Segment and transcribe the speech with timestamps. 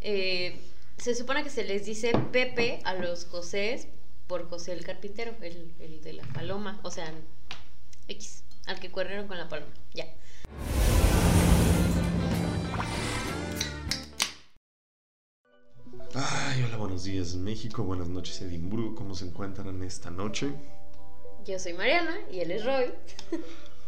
[0.00, 0.58] eh,
[0.96, 3.88] se supone que se les dice Pepe a los Josés
[4.26, 7.12] por José el carpintero, el, el de la paloma, o sea,
[8.08, 10.06] X, al que corrieron con la paloma, ya.
[16.14, 20.52] Ay, hola, buenos días México, buenas noches Edimburgo, ¿cómo se encuentran esta noche?
[21.44, 22.92] Yo soy Mariana y él es Roy.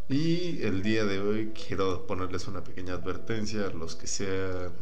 [0.08, 4.72] Y el día de hoy quiero ponerles una pequeña advertencia a los que sean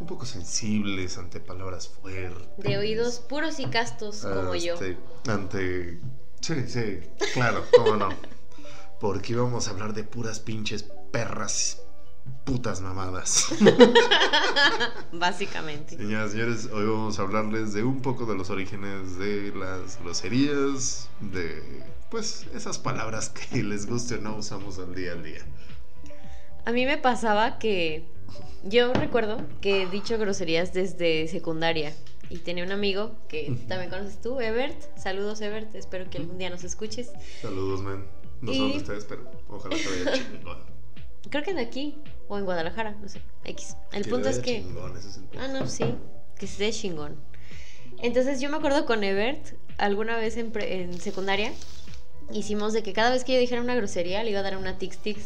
[0.00, 2.64] un poco sensibles ante palabras fuertes.
[2.64, 4.74] De oídos puros y castos como yo.
[4.74, 4.96] Este,
[5.26, 6.00] Ante...
[6.40, 7.00] Sí, sí,
[7.34, 8.08] claro, cómo no.
[8.98, 11.82] Porque íbamos a hablar de puras pinches perras,
[12.44, 13.48] putas mamadas.
[15.12, 15.98] Básicamente.
[15.98, 20.00] Señoras y señores, hoy vamos a hablarles de un poco de los orígenes de las
[20.02, 25.44] groserías, de pues esas palabras que les guste o no usamos al día al día.
[26.64, 28.06] A mí me pasaba que
[28.64, 31.92] yo recuerdo que he dicho groserías desde secundaria
[32.28, 34.76] y tenía un amigo que también conoces tú, Ebert.
[34.96, 35.74] Saludos, Ebert.
[35.74, 37.10] Espero que algún día nos escuches.
[37.42, 38.04] Saludos, men.
[38.40, 40.58] No sé Y- dónde ustedes, pero ojalá te vaya chingón.
[41.28, 43.20] Creo que de aquí o en Guadalajara, no sé.
[43.44, 43.76] X.
[43.92, 44.62] El Que punto es que.
[44.62, 45.38] chingón, ese es el punto.
[45.42, 45.84] Ah, no, sí.
[46.38, 47.16] Que esté chingón.
[48.02, 51.52] Entonces yo me acuerdo con Ebert, alguna vez en, pre- en secundaria,
[52.32, 54.78] hicimos de que cada vez que yo dijera una grosería le iba a dar una
[54.78, 55.24] tic tics.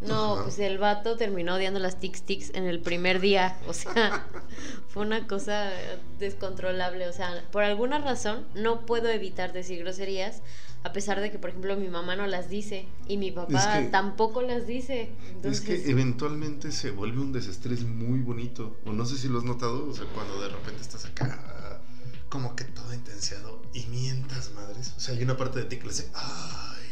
[0.00, 0.42] No, Ajá.
[0.44, 3.58] pues el vato terminó odiando las tic tics en el primer día.
[3.66, 4.26] O sea,
[4.88, 5.70] fue una cosa
[6.18, 7.08] descontrolable.
[7.08, 10.42] O sea, por alguna razón no puedo evitar decir groserías,
[10.84, 13.66] a pesar de que, por ejemplo, mi mamá no las dice y mi papá Es
[13.86, 15.10] que- tampoco las dice.
[15.42, 18.76] Es que Entonces, eventualmente se vuelve un desestrés muy bonito.
[18.86, 21.80] O no sé si lo has notado, o sea, cuando de repente estás acá,
[22.28, 24.94] como que todo intensiado y mientas madres.
[24.96, 26.86] O sea, hay una parte de ti que le dice, ay,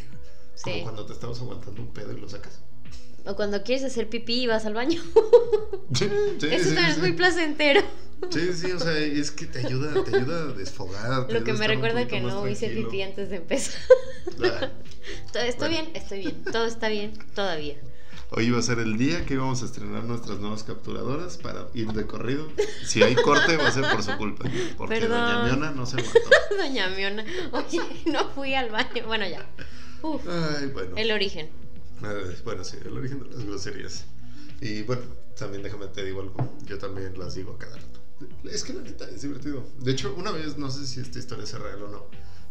[0.62, 0.82] como Sí.
[0.82, 2.60] cuando te estabas aguantando un pedo y lo sacas.
[3.26, 5.02] O cuando quieres hacer pipí y vas al baño.
[5.94, 6.10] Sí,
[6.40, 7.80] sí, Eso sí, también es muy placentero.
[8.30, 11.32] Sí, sí, o sea, es que te ayuda, te ayuda a desfogar.
[11.32, 13.80] Lo que me recuerda que no hice pipí antes de empezar.
[14.44, 14.70] Ah,
[15.34, 15.68] Estoy Bueno.
[15.68, 16.44] bien, estoy bien.
[16.52, 17.76] Todo está bien todavía.
[18.30, 21.92] Hoy va a ser el día que íbamos a estrenar nuestras nuevas capturadoras para ir
[21.92, 22.48] de corrido.
[22.84, 24.50] Si hay corte, va a ser por su culpa.
[24.76, 25.20] Porque Perdón.
[25.20, 26.20] Doña Miona no se aguantó.
[26.58, 27.24] Doña Miona.
[27.52, 29.06] Oye, no fui al baño.
[29.06, 29.46] Bueno, ya.
[30.02, 30.96] Uf, Ay, bueno.
[30.96, 31.48] el origen.
[32.44, 34.04] Bueno, sí, el origen de las groserías.
[34.60, 35.02] Y bueno,
[35.38, 36.56] también déjame te digo algo.
[36.64, 38.00] Yo también las digo a cada rato.
[38.44, 39.64] Es que la neta es divertido.
[39.78, 42.06] De hecho, una vez, no sé si esta historia es real o no,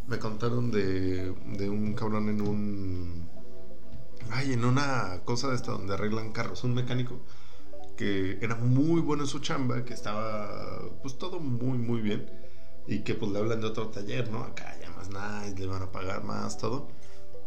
[0.07, 3.29] me contaron de, de un cabrón en un.
[4.31, 7.21] Ay, en una cosa de esta donde arreglan carros, un mecánico
[7.95, 12.29] que era muy bueno en su chamba, que estaba pues todo muy, muy bien.
[12.87, 14.43] Y que pues le hablan de otro taller, ¿no?
[14.43, 16.89] Acá ya más nice, le van a pagar más, todo.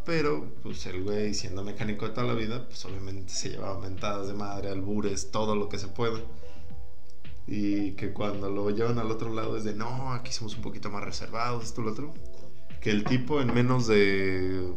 [0.09, 4.27] Pero, pues el güey, siendo mecánico de toda la vida, pues obviamente se llevaba mentadas
[4.27, 6.23] de madre, albures, todo lo que se puede.
[7.45, 10.89] Y que cuando lo llevan al otro lado es de, no, aquí somos un poquito
[10.89, 12.15] más reservados, esto, lo otro.
[12.81, 14.73] Que el tipo en menos de,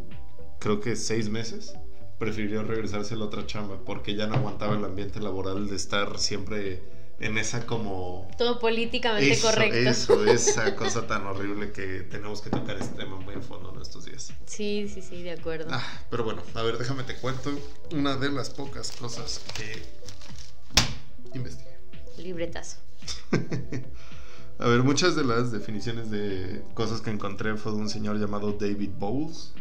[0.59, 1.72] creo que seis meses,
[2.19, 6.19] prefirió regresarse a la otra chamba porque ya no aguantaba el ambiente laboral de estar
[6.19, 6.82] siempre
[7.20, 8.28] en esa como...
[8.36, 9.76] Todo políticamente Eso, correcto.
[9.76, 13.80] eso, esa cosa tan horrible que tenemos que tocar este tema muy a fondo en
[13.80, 14.32] estos días.
[14.46, 15.68] Sí, sí, sí, de acuerdo.
[15.70, 17.50] Ah, pero bueno, a ver, déjame te cuento
[17.92, 19.82] una de las pocas cosas que
[21.34, 21.78] investigué.
[22.18, 22.78] Libretazo.
[24.58, 28.52] A ver, muchas de las definiciones de cosas que encontré fue de un señor llamado
[28.52, 29.54] David Bowles.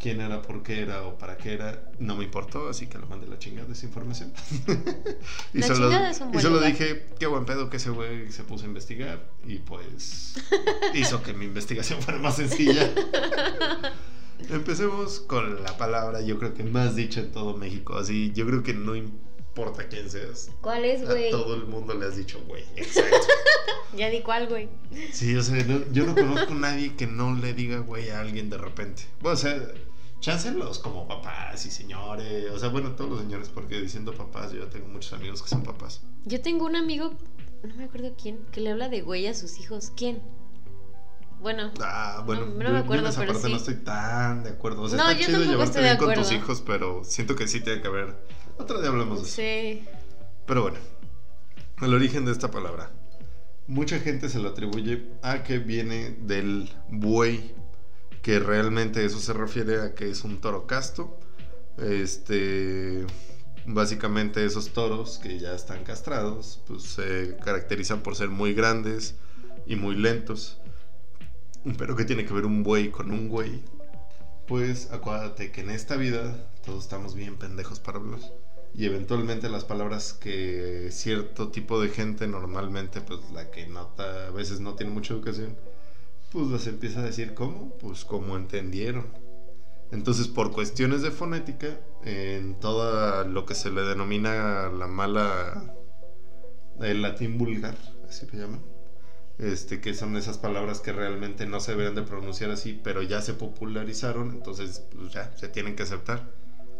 [0.00, 3.06] Quién era, por qué era o para qué era, no me importó, así que lo
[3.06, 4.32] mandé la chingada esa información.
[5.54, 6.70] y La solo, chingada es un y buen solo lugar.
[6.72, 10.34] dije, qué buen pedo que ese güey se puso a investigar y pues
[10.94, 12.88] hizo que mi investigación fuera más sencilla.
[14.50, 17.96] Empecemos con la palabra, yo creo que más dicha en todo México.
[17.96, 20.50] Así, yo creo que no importa quién seas.
[20.60, 21.30] ¿Cuál es, A güey?
[21.30, 22.62] todo el mundo le has dicho, güey.
[22.76, 23.16] Exacto.
[23.96, 24.68] Ya di cuál, güey.
[25.12, 28.20] Sí, o sea, no- yo no conozco a nadie que no le diga, güey, a
[28.20, 29.04] alguien de repente.
[29.20, 29.56] Bueno, o sea,
[30.26, 32.50] chancelos como papás y señores.
[32.50, 35.62] O sea, bueno, todos los señores, porque diciendo papás, yo tengo muchos amigos que son
[35.62, 36.00] papás.
[36.24, 37.12] Yo tengo un amigo,
[37.62, 39.92] no me acuerdo quién, que le habla de güey a sus hijos.
[39.96, 40.20] ¿Quién?
[41.40, 43.52] Bueno, Ah, bueno, No- no yo- me yo acuerdo, en esa pero parte sí.
[43.52, 44.82] no estoy tan de acuerdo.
[44.82, 46.44] O sea, No, está yo chido tampoco llevarte estoy de bien con tus acuerdo.
[46.44, 48.16] hijos, pero siento que sí tiene que haber.
[48.58, 49.36] Otro día hablamos de eso.
[49.36, 49.88] sí.
[50.44, 50.78] Pero bueno,
[51.82, 52.90] el origen de esta palabra.
[53.68, 57.54] Mucha gente se lo atribuye a que viene del buey,
[58.26, 61.16] que realmente eso se refiere a que es un toro casto.
[61.78, 63.06] Este,
[63.66, 69.14] básicamente esos toros que ya están castrados, pues se caracterizan por ser muy grandes
[69.64, 70.58] y muy lentos.
[71.78, 73.62] Pero ¿qué tiene que ver un buey con un güey?
[74.48, 78.18] Pues acuérdate que en esta vida todos estamos bien pendejos para hablar.
[78.74, 84.30] y eventualmente las palabras que cierto tipo de gente normalmente pues la que nota a
[84.30, 85.56] veces no tiene mucha educación
[86.32, 89.06] pues las empieza a decir como pues como entendieron
[89.92, 95.74] entonces por cuestiones de fonética en todo lo que se le denomina la mala
[96.80, 97.76] el latín vulgar
[98.08, 98.62] así lo llaman
[99.38, 103.20] este que son esas palabras que realmente no se deberían de pronunciar así pero ya
[103.20, 106.30] se popularizaron entonces pues ya se tienen que aceptar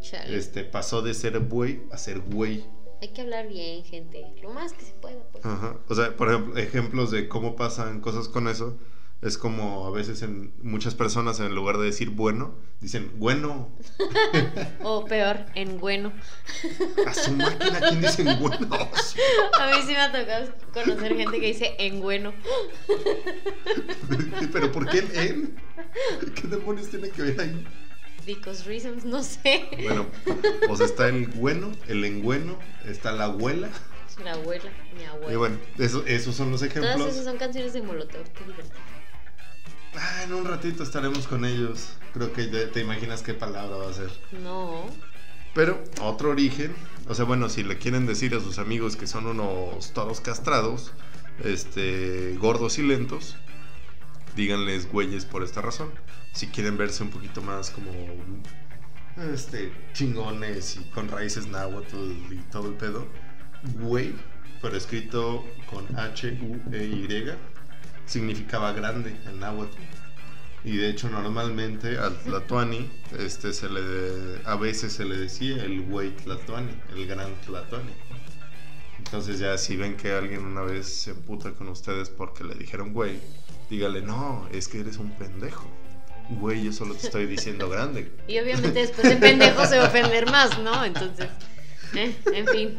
[0.01, 0.37] Chale.
[0.37, 2.65] este pasó de ser buey a ser güey.
[3.03, 4.25] Hay que hablar bien, gente.
[4.43, 5.23] Lo más que se pueda.
[5.31, 5.45] pues.
[5.45, 5.79] Ajá.
[5.89, 8.79] O sea, por ejemplo, ejemplos de cómo pasan cosas con eso.
[9.23, 13.71] Es como a veces en muchas personas en lugar de decir bueno, dicen bueno.
[14.83, 16.13] O peor, en bueno.
[17.07, 18.69] A su máquina, ¿quién dice bueno?
[19.59, 22.35] A mí sí me ha tocado conocer gente que dice en bueno.
[24.53, 25.57] Pero ¿por qué el en?
[26.35, 27.67] ¿Qué demonios tiene que ver ahí?
[28.27, 29.69] Because reasons, no sé.
[29.83, 30.07] Bueno,
[30.77, 33.71] sea, está el bueno, el engüeno, está la abuela.
[34.25, 35.33] La abuela, mi abuela.
[35.33, 37.09] Y bueno, eso- esos son los Todas ejemplos.
[37.13, 38.25] esas son canciones de Molotov.
[38.33, 38.96] Qué divertido.
[39.99, 41.95] Ah, en un ratito estaremos con ellos.
[42.13, 44.11] Creo que ya te imaginas qué palabra va a ser.
[44.43, 44.87] No.
[45.55, 46.75] Pero otro origen,
[47.09, 50.93] o sea, bueno, si le quieren decir a sus amigos que son unos toros castrados,
[51.43, 53.37] este, gordos y lentos,
[54.35, 55.91] díganles güeyes por esta razón.
[56.35, 57.91] Si quieren verse un poquito más como
[59.33, 61.97] este chingones y con raíces náhuatl
[62.31, 63.07] y todo el pedo,
[63.81, 64.13] güey,
[64.61, 67.07] pero escrito con H U E Y,
[68.07, 69.77] significaba grande en náhuatl.
[70.65, 75.83] Y de hecho normalmente al Tlatoani este, se le, a veces se le decía el
[75.83, 77.93] güey Tlatoani, el gran Tlatoani.
[78.99, 82.93] Entonces ya si ven que alguien una vez se emputa con ustedes porque le dijeron
[82.93, 83.21] güey,
[83.71, 85.71] dígale, no, es que eres un pendejo.
[86.29, 88.11] Güey, yo solo te estoy diciendo grande.
[88.27, 90.85] Y obviamente después de pendejo se va a ofender más, ¿no?
[90.85, 91.29] Entonces,
[91.95, 92.79] eh, en fin.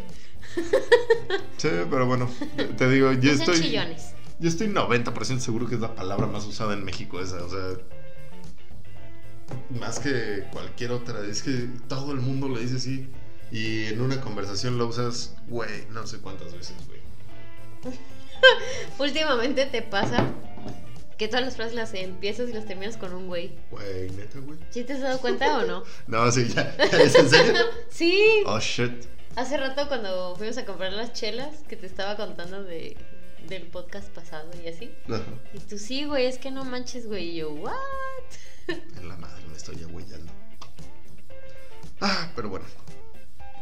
[1.58, 2.30] Sí, pero bueno,
[2.78, 3.62] te- digo, yo No sean estoy...
[3.62, 4.14] chillones.
[4.40, 7.78] Yo estoy 90% seguro que es la palabra más usada en México esa, o sea...
[9.80, 13.10] Más que cualquier otra, es que todo el mundo le dice así.
[13.52, 17.00] Y en una conversación lo usas, güey, no sé cuántas veces, güey.
[19.00, 20.26] Últimamente te pasa
[21.18, 23.58] que todas las frases las empiezas y las terminas con un güey.
[23.72, 24.60] Güey, neta, güey.
[24.70, 25.84] ¿Sí te has dado cuenta o no?
[26.08, 26.76] No, sí, ya.
[26.78, 27.62] ¿Es en serio?
[27.90, 28.44] Sí.
[28.46, 29.06] Oh, shit.
[29.36, 32.98] Hace rato cuando fuimos a comprar las chelas que te estaba contando de,
[33.48, 34.92] del podcast pasado y así.
[35.08, 35.24] Ajá.
[35.54, 37.30] Y tú sí, güey, es que no manches, güey.
[37.30, 37.74] Y yo, ¿what?
[38.68, 40.32] En la madre me estoy agüellando.
[42.02, 42.66] Ah, pero bueno.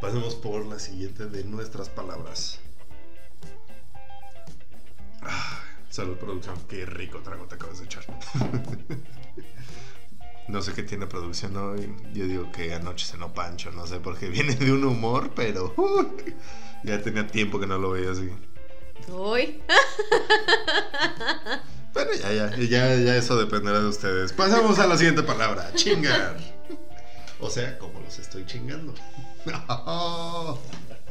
[0.01, 2.59] Pasemos por la siguiente de nuestras palabras.
[5.21, 6.59] Ah, salud, producción.
[6.67, 8.05] Qué rico trago te acabas de echar.
[10.47, 11.91] No sé qué tiene producción hoy.
[12.13, 13.71] Yo digo que anoche cenó Pancho.
[13.71, 15.73] No sé por qué viene de un humor, pero
[16.83, 18.29] ya tenía tiempo que no lo veía así.
[19.11, 19.61] Hoy.
[21.93, 24.33] Bueno, ya, ya, ya, ya eso dependerá de ustedes.
[24.33, 26.35] Pasamos a la siguiente palabra, chingar.
[27.39, 28.93] O sea, como los estoy chingando.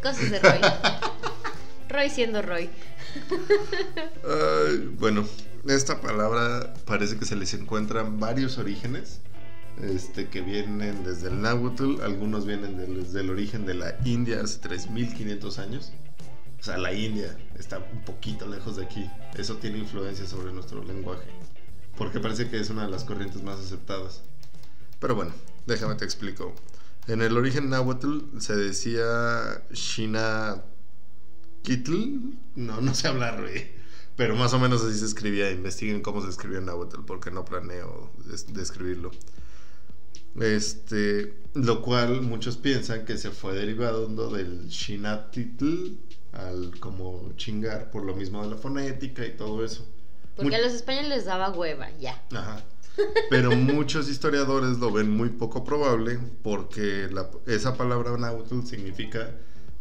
[0.02, 0.60] Cosas de Roy.
[1.88, 2.68] Roy siendo Roy.
[4.24, 5.26] Ay, bueno,
[5.66, 9.20] esta palabra parece que se les encuentran varios orígenes.
[9.82, 14.40] Este, que vienen desde el náhuatl, algunos vienen del- desde el origen de la India
[14.44, 15.92] hace 3500 años.
[16.64, 19.06] O sea, la India está un poquito lejos de aquí.
[19.36, 21.28] Eso tiene influencia sobre nuestro lenguaje.
[21.94, 24.22] Porque parece que es una de las corrientes más aceptadas.
[24.98, 25.32] Pero bueno,
[25.66, 26.54] déjame te explico.
[27.06, 30.62] En el origen náhuatl se decía Shina
[31.64, 32.30] Kitl.
[32.56, 33.72] No, no sé hablar, güey.
[34.16, 35.50] Pero más o menos así se escribía.
[35.50, 39.10] Investiguen cómo se escribía en náhuatl porque no planeo des- describirlo.
[40.40, 45.92] Este, lo cual muchos piensan que se fue derivando del Shinatitl
[46.34, 49.86] al como chingar por lo mismo de la fonética y todo eso.
[50.36, 52.20] Porque Mu- a los españoles les daba hueva, ya.
[52.32, 52.62] Ajá.
[53.30, 59.30] Pero muchos historiadores lo ven muy poco probable porque la- esa palabra náhuatl significa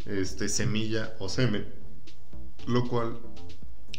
[0.06, 1.66] este, semilla o semen,
[2.68, 3.18] lo cual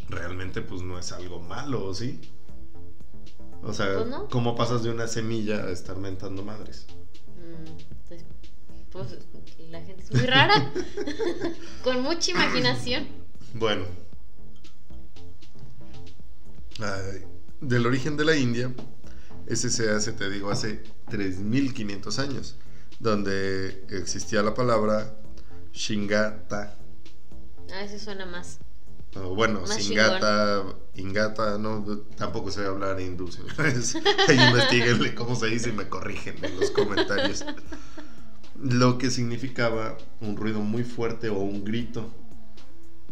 [0.09, 2.21] realmente pues no es algo malo, ¿sí?
[3.63, 4.29] O sea, Pues no.
[4.29, 6.85] ¿cómo pasas de una semilla a estar mentando madres?
[7.35, 7.94] Mm,
[8.95, 9.17] pues,
[9.69, 10.71] la gente es muy rara.
[11.83, 13.07] Con mucha imaginación.
[13.53, 13.83] Bueno.
[16.79, 17.25] Ay,
[17.59, 18.73] del origen de la India,
[19.47, 22.55] ese se hace, te digo, hace 3500 años,
[22.99, 25.17] donde existía la palabra
[25.73, 26.77] Shingata.
[27.73, 28.59] A veces suena más.
[29.15, 30.63] o bueno, Más Singata,
[30.95, 31.85] Ingata, no,
[32.17, 33.29] tampoco sé hablar hindú.
[33.31, 33.95] señores.
[34.27, 37.43] Ahí investiguenle cómo se dice y me corrigen en los comentarios.
[38.59, 42.09] lo que significaba un ruido muy fuerte o un grito.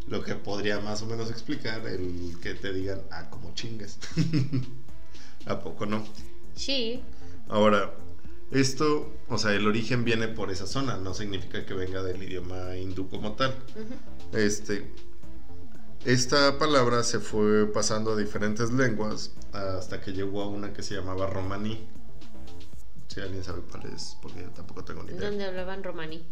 [0.08, 4.00] Lo que podría más o menos explicar el que te digan, ah, como chingas.
[5.46, 6.04] ¿A poco no?
[6.56, 7.02] Sí.
[7.48, 7.94] Ahora,
[8.52, 12.76] esto, o sea, el origen viene por esa zona, no significa que venga del idioma
[12.78, 13.56] hindú como tal.
[14.32, 14.92] Este,
[16.06, 20.96] esta palabra se fue pasando a diferentes lenguas hasta que llegó a una que se
[20.96, 21.88] llamaba romaní.
[23.14, 25.30] Si alguien sabe cuál es, porque yo tampoco tengo ni idea.
[25.30, 26.26] ¿Dónde hablaban romaní?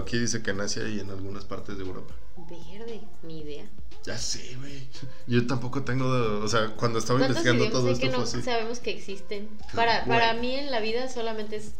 [0.00, 2.14] Aquí dice que nace ahí en algunas partes de Europa.
[2.48, 3.66] Verde, ni idea.
[4.04, 4.88] Ya sé, güey.
[5.26, 6.06] Yo tampoco tengo,
[6.42, 8.42] o sea, cuando estaba ¿Cuántos investigando todo esto que fue no así.
[8.42, 9.48] sabemos que existen?
[9.74, 11.72] Para, para mí en la vida solamente es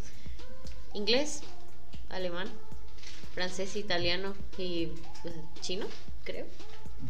[0.92, 1.40] inglés,
[2.10, 2.48] alemán,
[3.34, 4.88] francés, italiano y
[5.22, 5.86] pues, chino,
[6.24, 6.44] creo.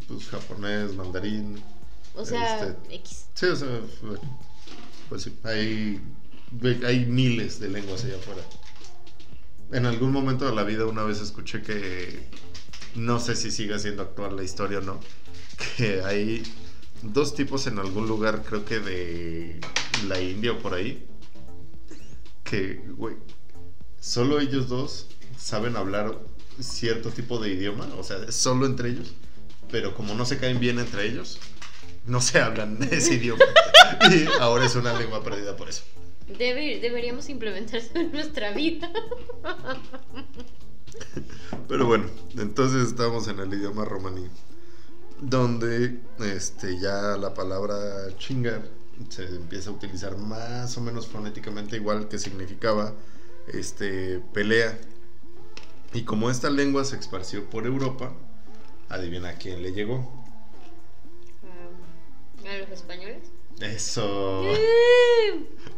[0.07, 1.61] Pues japonés, mandarín.
[2.15, 3.27] O sea, Este- X.
[3.35, 3.81] Sí, o sea,
[5.09, 6.01] pues sí, hay,
[6.85, 8.43] hay miles de lenguas allá afuera.
[9.73, 12.29] En algún momento de la vida una vez escuché que,
[12.95, 15.01] no sé si sigue siendo actual la historia o no,
[15.77, 16.43] que hay
[17.03, 19.61] dos tipos en algún lugar, creo que de
[20.07, 21.07] la India o por ahí,
[22.45, 23.17] que, güey,
[24.01, 25.07] solo ellos dos
[25.39, 26.19] saben hablar
[26.61, 29.15] cierto tipo de idioma, o sea, solo entre ellos,
[29.71, 31.39] pero como no se caen bien entre ellos,
[32.07, 33.45] no se hablan ese idioma.
[34.11, 35.83] Y ahora es una lengua perdida por eso.
[36.29, 38.91] Debe- deberíamos implementarse en nuestra vida.
[41.69, 42.07] Pero bueno,
[42.39, 44.27] entonces estamos en el idioma romaní,
[45.21, 48.63] donde este, ya la palabra chingar
[49.09, 52.95] se empieza a utilizar más o menos fonéticamente igual que significaba
[53.49, 54.79] este, pelea.
[55.95, 58.13] Y como esta lengua se esparció por Europa,
[58.89, 59.97] adivina a quién le llegó.
[61.43, 63.23] Um, ¿A los españoles?
[63.61, 64.53] Eso.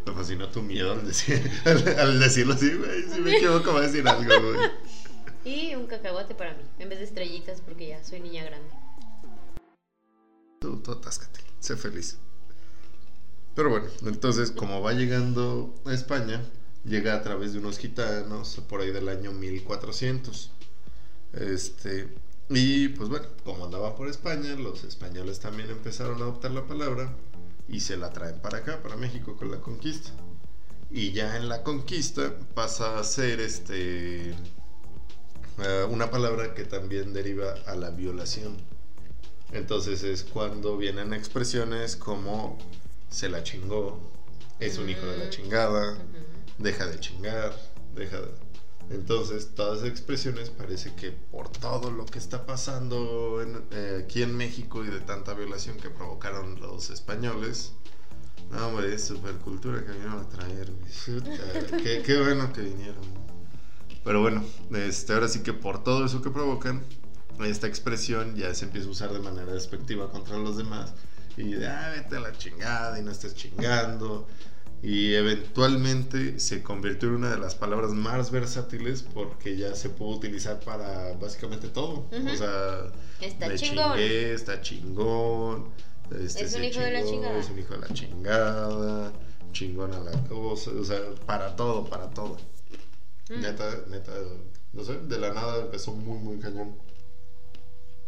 [0.07, 3.03] Me fascinó tu miedo al, decir, al, al decirlo así, güey.
[3.05, 4.71] Si me equivoco, va a decir algo, güey.
[5.45, 8.71] Y un cacahuate para mí, en vez de estrellitas, porque ya soy niña grande.
[10.59, 12.17] Tú, tú atáscate, sé feliz.
[13.55, 16.43] Pero bueno, entonces, como va llegando a España,
[16.85, 20.51] llega a través de unos gitanos por ahí del año 1400.
[21.35, 22.09] Este,
[22.49, 27.13] y pues bueno, como andaba por España, los españoles también empezaron a adoptar la palabra
[27.69, 30.11] y se la traen para acá, para México, con la conquista.
[30.91, 37.55] Y ya en la conquista pasa a ser este eh, una palabra que también deriva
[37.67, 38.57] a la violación.
[39.53, 42.59] Entonces es cuando vienen expresiones como
[43.09, 44.01] se la chingó,
[44.59, 45.31] es un hijo de la Mm.
[45.31, 45.99] chingada,
[46.59, 47.55] deja de chingar,
[47.95, 48.44] deja de...
[48.91, 54.23] Entonces todas esas expresiones parece que por todo lo que está pasando en- eh, aquí
[54.23, 57.73] en México y de tanta violación que provocaron los españoles,
[58.51, 60.71] no hombre, es supercultura que vinieron a traer.
[61.83, 63.03] qué, qué bueno que vinieron.
[64.05, 66.85] Pero bueno, este, ahora sí que por todo eso que provocan,
[67.41, 70.93] esta expresión ya se empieza a usar de manera despectiva contra los demás.
[71.39, 74.29] Y de, ah, vete a la chingada y no estés chingando.
[74.85, 80.13] Y eventualmente se convirtió en una de las palabras más versátiles porque ya se puede
[80.17, 82.07] utilizar para básicamente todo.
[82.13, 83.93] O sea, Está me chingón.
[83.97, 85.69] chingué, está chingón.
[86.21, 87.39] este, Es un hijo de la chingada.
[87.39, 89.13] Es un hijo de la chingada.
[89.53, 90.71] Chingona la cosa.
[90.79, 92.37] O sea, para todo, para todo.
[93.31, 93.41] Mm.
[93.41, 94.13] Neta, neta,
[94.75, 96.77] no sé, de la nada empezó muy, muy cañón.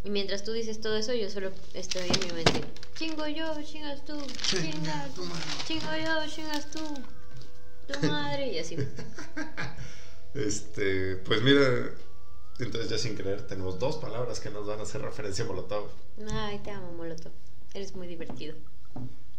[0.07, 2.65] Y mientras tú dices todo eso, yo solo estoy en mi mente.
[2.97, 4.17] Chingo yo, chingas tú,
[4.49, 5.45] Chinga chingas tu tú, madre.
[5.67, 6.79] chingo yo, chingas tú,
[7.93, 8.77] tu madre, y así.
[10.35, 11.91] Este, pues mira,
[12.59, 15.89] entonces ya sin creer, tenemos dos palabras que nos van a hacer referencia a Molotov.
[16.31, 17.33] Ay, te amo, Molotov.
[17.75, 18.55] Eres muy divertido.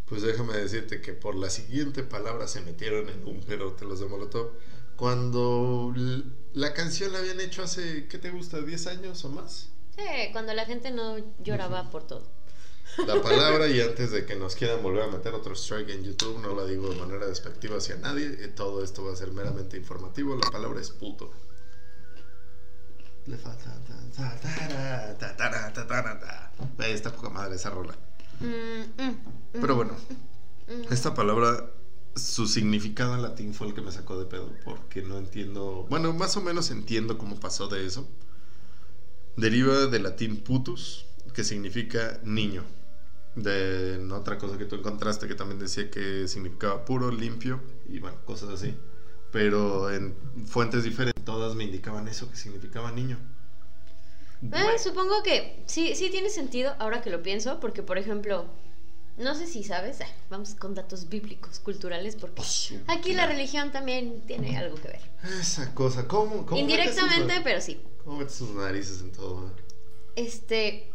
[0.07, 4.07] Pues déjame decirte que por la siguiente palabra se metieron en un perote los de
[4.07, 4.49] Molotov.
[4.95, 5.93] Cuando
[6.53, 8.57] la canción la habían hecho hace, ¿qué te gusta?
[8.59, 9.69] ¿10 años o más?
[9.97, 12.23] Sí, cuando la gente no lloraba por todo.
[13.05, 16.39] La palabra y antes de que nos quieran volver a meter otro strike en YouTube,
[16.41, 19.77] no la digo de manera despectiva hacia nadie, eh, todo esto va a ser meramente
[19.77, 21.31] informativo, la palabra es puto.
[23.25, 26.85] Le falta ta- ta- tara, ta- tara, ta- tara, ta.
[26.87, 27.93] Está poca madre esa rola.
[28.39, 29.95] Mm, mm, mm, Pero bueno,
[30.89, 31.65] esta palabra,
[32.15, 36.13] su significado en latín fue el que me sacó de pedo, porque no entiendo, bueno,
[36.13, 38.07] más o menos entiendo cómo pasó de eso.
[39.37, 42.63] Deriva del latín putus, que significa niño.
[43.35, 48.17] De otra cosa que tú encontraste que también decía que significaba puro, limpio y bueno,
[48.25, 48.75] cosas así.
[49.31, 50.15] Pero en
[50.47, 53.19] fuentes diferentes todas me indicaban eso, que significaba niño.
[54.41, 58.47] Eh, supongo que sí, sí tiene sentido ahora que lo pienso, porque por ejemplo,
[59.17, 62.41] No sé si sabes, ah, vamos con datos bíblicos, culturales, porque
[62.87, 65.01] aquí la religión también tiene algo que ver.
[65.39, 66.45] Esa cosa, ¿cómo?
[66.45, 67.81] cómo Indirectamente, sus- pero sí.
[68.03, 69.47] ¿Cómo metes sus narices en todo?
[69.47, 69.51] eh?
[70.15, 70.91] Este,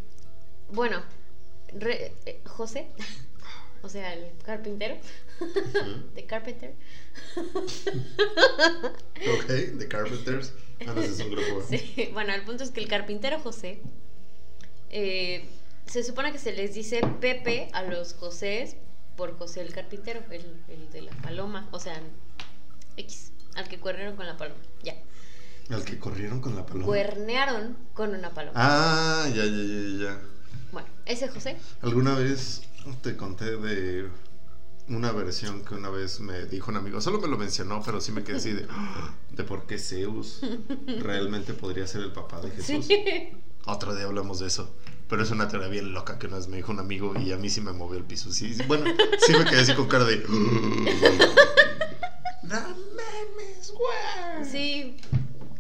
[0.71, 1.03] bueno,
[1.75, 2.87] re- eh, José,
[3.83, 4.97] o sea, el carpintero,
[6.15, 6.75] de Carpenter,
[9.35, 9.47] Ok,
[9.79, 10.53] The Carpenters.
[10.87, 11.61] Ah, no, es un grupo.
[11.71, 11.79] ¿eh?
[11.95, 13.81] Sí, bueno, el punto es que el carpintero José,
[14.91, 15.49] eh,
[15.93, 18.77] se supone que se les dice Pepe a los Josés
[19.15, 22.01] por José el carpintero, el, el de la paloma, o sea,
[22.97, 24.95] X, al que cuernearon con la paloma, ya.
[25.69, 26.87] Al que corrieron con la paloma.
[26.87, 28.55] Cuernearon con una paloma.
[28.55, 30.23] Ah, ya, ya, ya, ya.
[30.73, 32.63] Bueno, ese José, Alguna vez
[33.03, 34.09] te conté de
[34.89, 38.13] una versión que una vez me dijo un amigo, solo me lo mencionó, pero sí
[38.13, 38.67] me quedé así de,
[39.31, 40.41] de por qué Zeus
[41.01, 42.87] realmente podría ser el papá de Jesús.
[42.87, 43.05] sí.
[43.67, 44.75] Otro día hablamos de eso.
[45.13, 47.37] Pero es una teoría bien loca que una vez me dijo un amigo y a
[47.37, 48.33] mí sí me movió el piso.
[48.33, 48.87] Sí, sí, bueno,
[49.19, 50.17] sí me quedé así con cara de.
[52.45, 54.51] ¡No mames, güey!
[54.51, 54.97] Sí,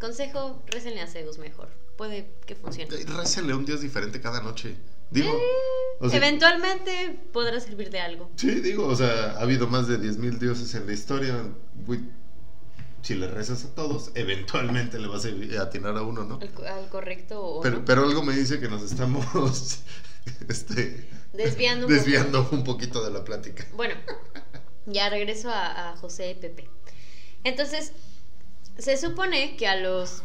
[0.01, 1.69] consejo, récenle a Zeus mejor,
[1.99, 2.97] puede que funcione.
[2.99, 4.75] Y Récele un dios diferente cada noche.
[5.11, 5.39] Digo.
[6.01, 8.31] o sea, Eventualmente podrá servir de algo.
[8.37, 11.45] Sí, digo, o sea, ha habido más de 10.000 dioses en la historia.
[11.87, 12.01] Güey,
[13.03, 16.39] si le rezas a todos, eventualmente le vas a atinar a uno, ¿no?
[16.41, 17.85] Al, al correcto o Pero, no.
[17.85, 19.25] pero algo me dice que nos estamos
[20.49, 23.67] este, Desviando un desviando un poquito de la plática.
[23.73, 23.95] Bueno,
[24.87, 26.69] ya regreso a, a José y Pepe.
[27.45, 27.93] Entonces,
[28.79, 30.23] se supone que a los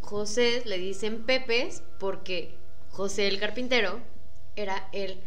[0.00, 2.58] José le dicen Pepes porque
[2.90, 4.00] José el carpintero
[4.56, 5.20] era el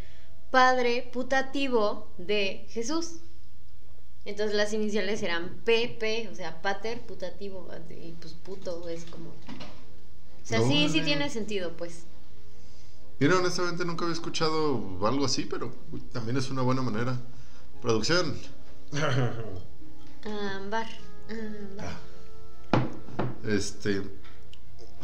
[0.52, 3.22] padre putativo de Jesús.
[4.30, 9.30] Entonces las iniciales eran PP, o sea, pater putativo, y pues puto es como...
[9.30, 12.04] O sea, sí, sí tiene sentido, pues.
[13.18, 17.20] Mira, honestamente nunca había escuchado algo así, pero uy, también es una buena manera.
[17.82, 18.38] Producción.
[20.24, 20.88] Ámbar,
[21.28, 21.98] ámbar.
[23.48, 24.04] Este,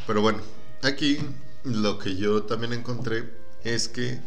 [0.05, 0.37] pero bueno,
[0.83, 1.17] aquí
[1.63, 4.19] lo que yo también encontré es que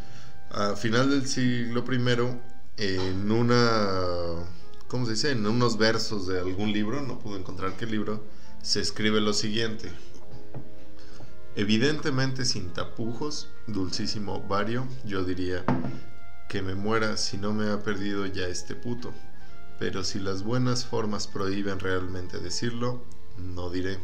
[0.51, 2.39] a final del siglo I,
[2.79, 4.58] en una,
[4.89, 5.31] ¿cómo se dice?
[5.31, 8.25] En unos versos de algún libro, no pude encontrar qué libro,
[8.63, 9.93] se escribe lo siguiente.
[11.55, 15.65] Evidentemente sin tapujos, dulcísimo vario, yo diría
[16.49, 19.13] que me muera si no me ha perdido ya este puto.
[19.79, 23.05] Pero si las buenas formas prohíben realmente decirlo,
[23.37, 23.99] no diré.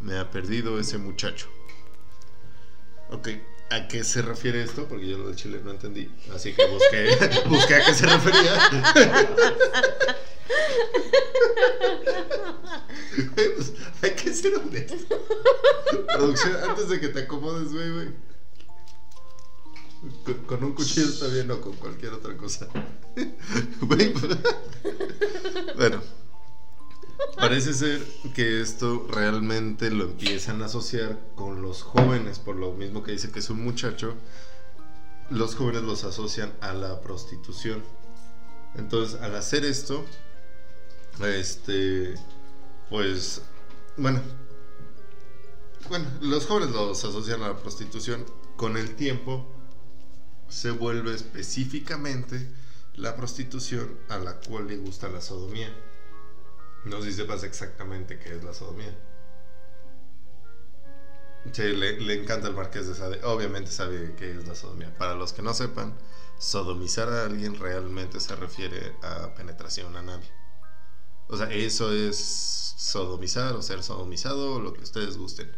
[0.00, 1.48] Me ha perdido ese muchacho.
[3.10, 3.28] Ok,
[3.70, 4.86] ¿a qué se refiere esto?
[4.88, 6.10] Porque yo lo del chile no entendí.
[6.34, 7.16] Así que busqué,
[7.48, 8.70] busqué a qué se refería.
[13.34, 13.72] Pues,
[14.02, 15.26] Hay que ser honesto.
[16.08, 18.08] Producción, antes de que te acomodes, güey, güey.
[20.24, 22.68] Con, con un cuchillo está bien o con cualquier otra cosa.
[25.76, 26.02] Bueno,
[27.48, 28.02] parece ser
[28.34, 33.30] que esto realmente lo empiezan a asociar con los jóvenes, por lo mismo que dice
[33.30, 34.14] que es un muchacho.
[35.28, 37.84] Los jóvenes los asocian a la prostitución.
[38.76, 40.06] Entonces, al hacer esto,
[41.22, 42.14] este,
[42.88, 43.42] pues,
[43.98, 44.22] bueno,
[45.90, 48.24] bueno, los jóvenes los asocian a la prostitución.
[48.56, 49.46] Con el tiempo,
[50.48, 52.50] se vuelve específicamente
[52.94, 55.70] la prostitución a la cual le gusta la sodomía.
[56.84, 58.94] No sé si sepas exactamente qué es la sodomía.
[61.52, 63.22] Sí, le, le encanta el Marqués de Sade.
[63.24, 64.96] Obviamente sabe qué es la sodomía.
[64.96, 65.94] Para los que no sepan,
[66.38, 70.22] sodomizar a alguien realmente se refiere a penetración anal.
[71.28, 75.50] O sea, eso es sodomizar o ser sodomizado lo que ustedes gusten.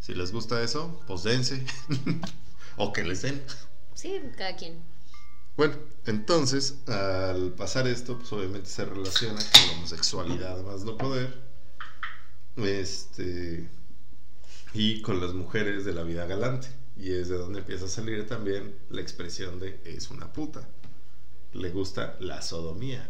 [0.00, 1.64] Si les gusta eso, pues dense.
[2.76, 3.42] o que les den.
[3.94, 4.93] Sí, cada quien.
[5.56, 11.38] Bueno, entonces, al pasar esto, pues obviamente se relaciona con la homosexualidad más no poder.
[12.56, 13.68] Este.
[14.72, 16.68] Y con las mujeres de la vida galante.
[16.96, 20.68] Y es de donde empieza a salir también la expresión de es una puta.
[21.52, 23.08] Le gusta la sodomía.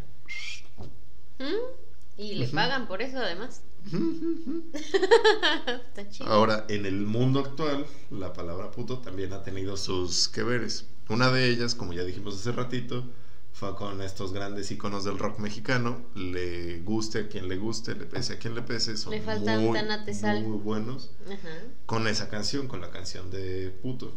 [1.39, 2.21] ¿Mm?
[2.21, 3.61] Y le pagan por eso además.
[5.87, 6.29] Está chido.
[6.29, 10.85] Ahora, en el mundo actual, la palabra puto también ha tenido sus que veres.
[11.09, 13.05] Una de ellas, como ya dijimos hace ratito,
[13.53, 16.05] fue con estos grandes iconos del rock mexicano.
[16.15, 18.97] Le guste a quien le guste, le pese a quien le pese.
[18.97, 19.79] Son Le muy,
[20.43, 21.63] muy buenos Ajá.
[21.85, 24.13] con esa canción, con la canción de puto.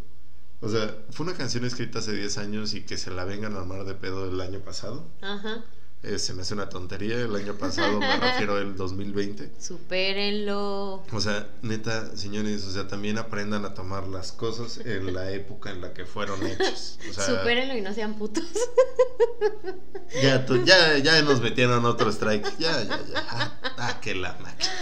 [0.61, 3.61] O sea, fue una canción escrita hace 10 años y que se la vengan a
[3.61, 5.09] armar de pedo el año pasado.
[5.21, 5.65] Ajá.
[6.05, 7.17] Eh, se me hace una tontería.
[7.17, 9.53] El año pasado me refiero al 2020.
[9.59, 11.03] Supérenlo.
[11.13, 15.71] O sea, neta, señores, o sea, también aprendan a tomar las cosas en la época
[15.71, 16.99] en la que fueron hechas.
[17.11, 18.45] O sea, Supérenlo y no sean putos.
[20.23, 22.57] ya, ya, ya nos metieron otro strike.
[22.59, 23.27] Ya, ya, ya.
[23.31, 24.73] Ah, ah, que la máquina.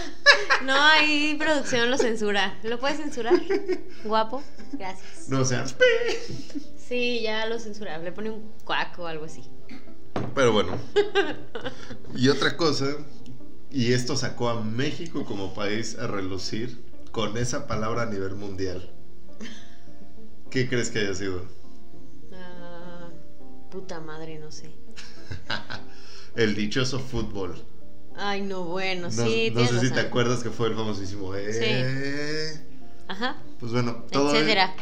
[0.63, 2.59] No, ahí producción lo censura.
[2.63, 3.41] ¿Lo puedes censurar?
[4.03, 4.43] Guapo.
[4.73, 5.29] Gracias.
[5.29, 5.65] No, o sea,
[6.87, 7.97] Sí, ya lo censura.
[7.97, 9.43] Le pone un cuac o algo así.
[10.35, 10.77] Pero bueno.
[12.15, 12.85] Y otra cosa,
[13.71, 18.91] y esto sacó a México como país a relucir con esa palabra a nivel mundial.
[20.49, 21.43] ¿Qué crees que haya sido?
[22.33, 23.09] Ah,
[23.71, 24.71] puta madre, no sé.
[26.35, 27.63] El dichoso fútbol.
[28.15, 29.51] Ay, no, bueno, No, sí.
[29.53, 31.35] no sé si te acuerdas que fue el famosísimo.
[31.35, 32.59] Eh,
[33.07, 34.75] Ajá, Pues bueno, todo, etcétera.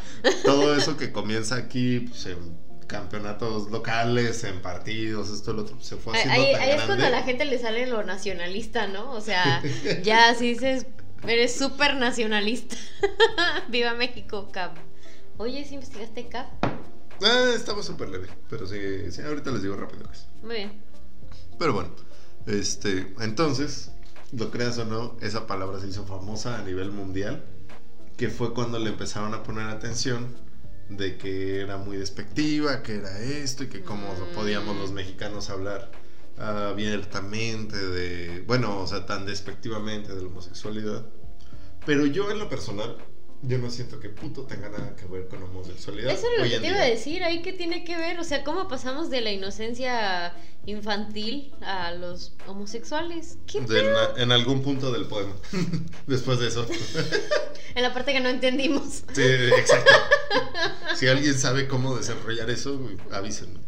[0.45, 5.95] todo eso que comienza aquí pues, en campeonatos locales, en partidos, esto, lo otro, se
[5.98, 9.12] fue haciendo ahí- tan ahí es cuando a la gente le sale lo nacionalista, ¿no?
[9.12, 9.62] O sea,
[10.04, 10.86] ya si dices,
[11.28, 12.76] eres súper nacionalista.
[13.69, 14.78] Viva México, Cap.
[15.38, 16.48] Oye, ¿sí investigaste Cap?
[17.21, 18.78] Ah, estaba súper leve, pero sí,
[19.12, 20.04] sí, ahorita les digo rápido.
[20.04, 20.28] pues.
[20.43, 20.82] Muy bien.
[21.58, 21.89] Pero bueno,
[22.45, 23.91] este, entonces,
[24.32, 27.45] lo creas o no, esa palabra se hizo famosa a nivel mundial,
[28.17, 30.36] que fue cuando le empezaron a poner atención
[30.89, 34.36] de que era muy despectiva, que era esto y que cómo Mm.
[34.36, 35.89] podíamos los mexicanos hablar
[36.38, 41.06] abiertamente de, bueno, o sea, tan despectivamente de la homosexualidad.
[41.86, 42.98] Pero yo en lo personal,
[43.41, 46.12] yo no siento que puto tenga nada que ver con homosexualidad.
[46.12, 48.24] Eso es lo que en te iba a decir, ahí que tiene que ver, o
[48.24, 50.34] sea, cómo pasamos de la inocencia
[50.65, 53.38] infantil a los homosexuales.
[53.45, 55.36] ¿Qué De na- en algún punto del poema.
[56.08, 56.65] Después de eso.
[57.76, 59.04] En la parte que no entendimos.
[59.12, 59.91] Sí, exacto.
[60.95, 63.60] Si alguien sabe cómo desarrollar eso, güey, avísenme.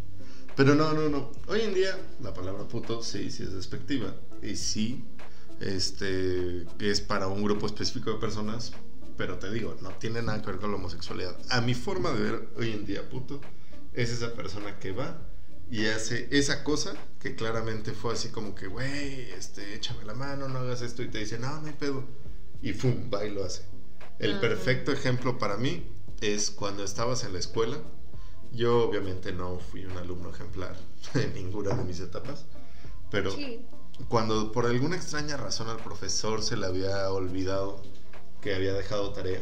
[0.55, 1.31] Pero no, no, no.
[1.47, 4.15] Hoy en día la palabra puto sí, sí es despectiva.
[4.41, 5.05] Y sí,
[5.59, 8.71] este, es para un grupo específico de personas.
[9.17, 11.37] Pero te digo, no tiene nada que ver con la homosexualidad.
[11.49, 13.41] A mi forma de ver hoy en día puto,
[13.93, 15.21] es esa persona que va
[15.69, 20.47] y hace esa cosa que claramente fue así como que, güey, este, échame la mano,
[20.47, 21.03] no hagas esto.
[21.03, 22.03] Y te dice, no, no hay pedo.
[22.61, 23.11] Y ¡fum!
[23.13, 23.63] va y lo hace.
[24.17, 24.41] El Ajá.
[24.41, 25.83] perfecto ejemplo para mí
[26.21, 27.77] es cuando estabas en la escuela.
[28.51, 30.75] Yo obviamente no fui un alumno ejemplar
[31.15, 32.45] en ninguna de mis etapas,
[33.11, 33.65] pero Sí.
[34.07, 37.81] cuando por alguna extraña razón al profesor se le había olvidado
[38.41, 39.41] que había dejado tarea,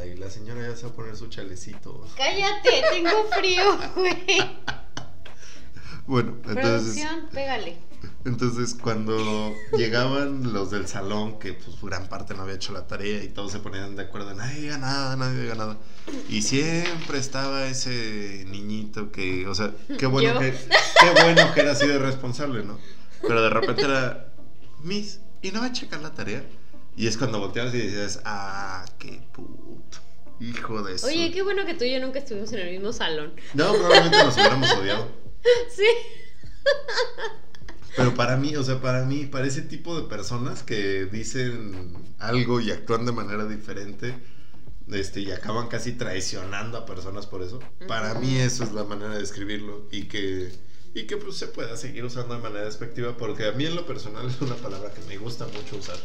[0.00, 2.06] ay, la señora ya se va a poner su chalecito.
[2.16, 3.64] Cállate, tengo frío,
[3.94, 4.16] güey.
[6.06, 6.62] Bueno, entonces,
[6.94, 7.76] Producción, pégale.
[8.24, 13.24] entonces cuando llegaban los del salón, que pues gran parte no había hecho la tarea
[13.24, 15.78] y todos se ponían de acuerdo, nadie diga nada, nadie diga nada.
[16.28, 20.40] Y siempre estaba ese niñito que, o sea, qué bueno, Yo.
[20.40, 22.78] que, qué bueno que era así de responsable, ¿no?
[23.22, 24.28] Pero de repente era,
[24.84, 26.44] Miss, ¿y no va a checar la tarea?
[26.96, 29.98] Y es cuando volteabas y decías, ah, qué puto,
[30.40, 31.08] hijo de eso.
[31.08, 33.32] Oye, qué bueno que tú y yo nunca estuvimos en el mismo salón.
[33.54, 35.25] No, probablemente nos hubiéramos odiado.
[35.74, 35.86] Sí.
[37.96, 42.60] Pero para mí, o sea, para mí, para ese tipo de personas que dicen algo
[42.60, 44.14] y actúan de manera diferente,
[44.92, 49.16] este, y acaban casi traicionando a personas por eso, para mí eso es la manera
[49.16, 50.52] de escribirlo y que,
[50.94, 53.86] y que pues se pueda seguir usando de manera despectiva, porque a mí en lo
[53.86, 55.96] personal es una palabra que me gusta mucho usar.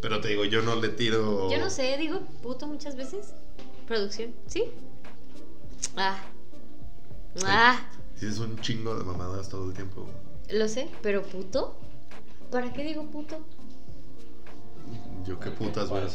[0.00, 1.50] Pero te digo, yo no le tiro...
[1.50, 3.34] Yo no sé, digo puto muchas veces.
[3.86, 4.64] Producción, ¿sí?
[5.96, 6.18] Ah.
[7.44, 10.06] Ah, Dices un chingo de mamadas todo el tiempo.
[10.50, 11.76] lo sé, pero puto.
[12.50, 13.44] ¿Para qué digo puto?
[15.24, 16.06] Yo qué putas voy a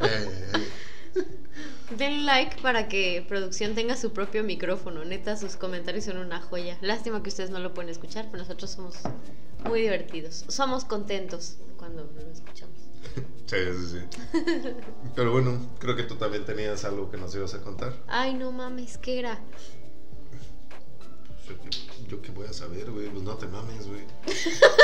[0.00, 0.68] eh,
[1.98, 5.04] Den like para que producción tenga su propio micrófono.
[5.04, 6.76] Neta, sus comentarios son una joya.
[6.80, 8.96] Lástima que ustedes no lo pueden escuchar, pero nosotros somos
[9.68, 10.44] muy divertidos.
[10.48, 12.73] Somos contentos cuando lo escuchamos.
[13.46, 14.18] Sí, sí, sí.
[15.14, 17.92] Pero bueno, creo que tú también tenías algo que nos ibas a contar.
[18.08, 19.38] Ay, no mames, ¿qué era?
[21.46, 23.08] Yo qué- Yo qué voy a saber, güey.
[23.10, 24.00] Pues no te mames, güey.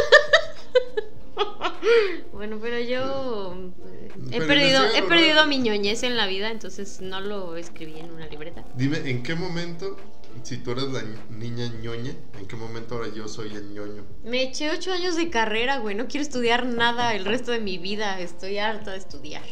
[2.33, 3.55] Bueno, pero yo
[3.87, 7.99] eh, he Pero perdido, he perdido mi ñoñez en la vida, entonces no lo escribí
[7.99, 8.65] en una libreta.
[8.75, 9.97] Dime, ¿en qué momento,
[10.43, 14.05] si tú eres la niña ñoña, en qué momento ahora yo soy el ñoño?
[14.25, 15.95] Me eché ocho años de carrera, güey.
[15.95, 18.19] No quiero estudiar nada el resto de mi vida.
[18.21, 19.45] Estoy harta de estudiar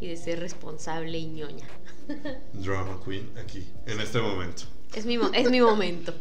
[0.00, 1.66] y de ser responsable y ñoña.
[2.52, 4.64] Drama Queen, aquí, en este momento.
[4.94, 6.14] Es mi, mo- es mi momento.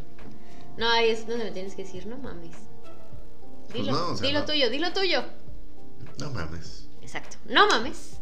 [0.78, 2.56] No, ahí es donde me tienes que decir, no mames.
[3.70, 4.46] Pues Dilo, no, o sea, dilo no.
[4.46, 5.24] tuyo, dilo tuyo.
[6.20, 6.88] No mames.
[7.02, 8.18] Exacto, no mames.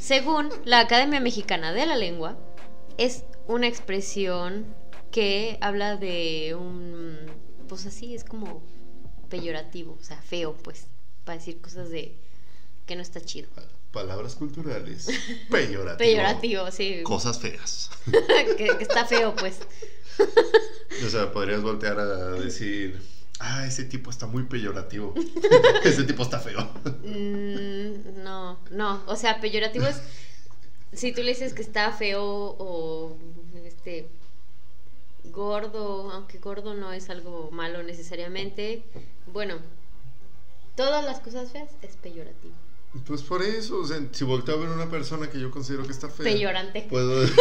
[0.00, 2.38] Según la Academia Mexicana de la Lengua,
[2.98, 4.66] es una expresión
[5.10, 7.18] que habla de un,
[7.68, 8.62] pues así, es como
[9.28, 10.86] peyorativo, o sea, feo, pues,
[11.24, 12.16] para decir cosas de
[12.86, 13.48] que no está chido.
[13.92, 15.08] Palabras culturales.
[15.50, 15.96] Peyorativo.
[15.98, 17.02] Peyorativo, sí.
[17.02, 17.90] Cosas feas.
[18.56, 19.60] que, que está feo, pues.
[21.04, 22.98] O sea, podrías voltear a decir,
[23.38, 25.12] ah, ese tipo está muy peyorativo.
[25.84, 26.70] ese tipo está feo.
[27.04, 30.00] Mm, no, no, o sea, peyorativo es
[30.92, 33.16] si tú le dices que está feo o
[33.64, 34.08] este
[35.24, 38.82] gordo, aunque gordo no es algo malo necesariamente.
[39.26, 39.58] Bueno,
[40.76, 42.54] todas las cosas feas es peyorativo.
[43.06, 45.84] Pues por eso, o sea, si volteo a ver a una persona que yo considero
[45.84, 46.24] que está fea.
[46.24, 46.86] Peyorante.
[46.88, 47.28] Puedo.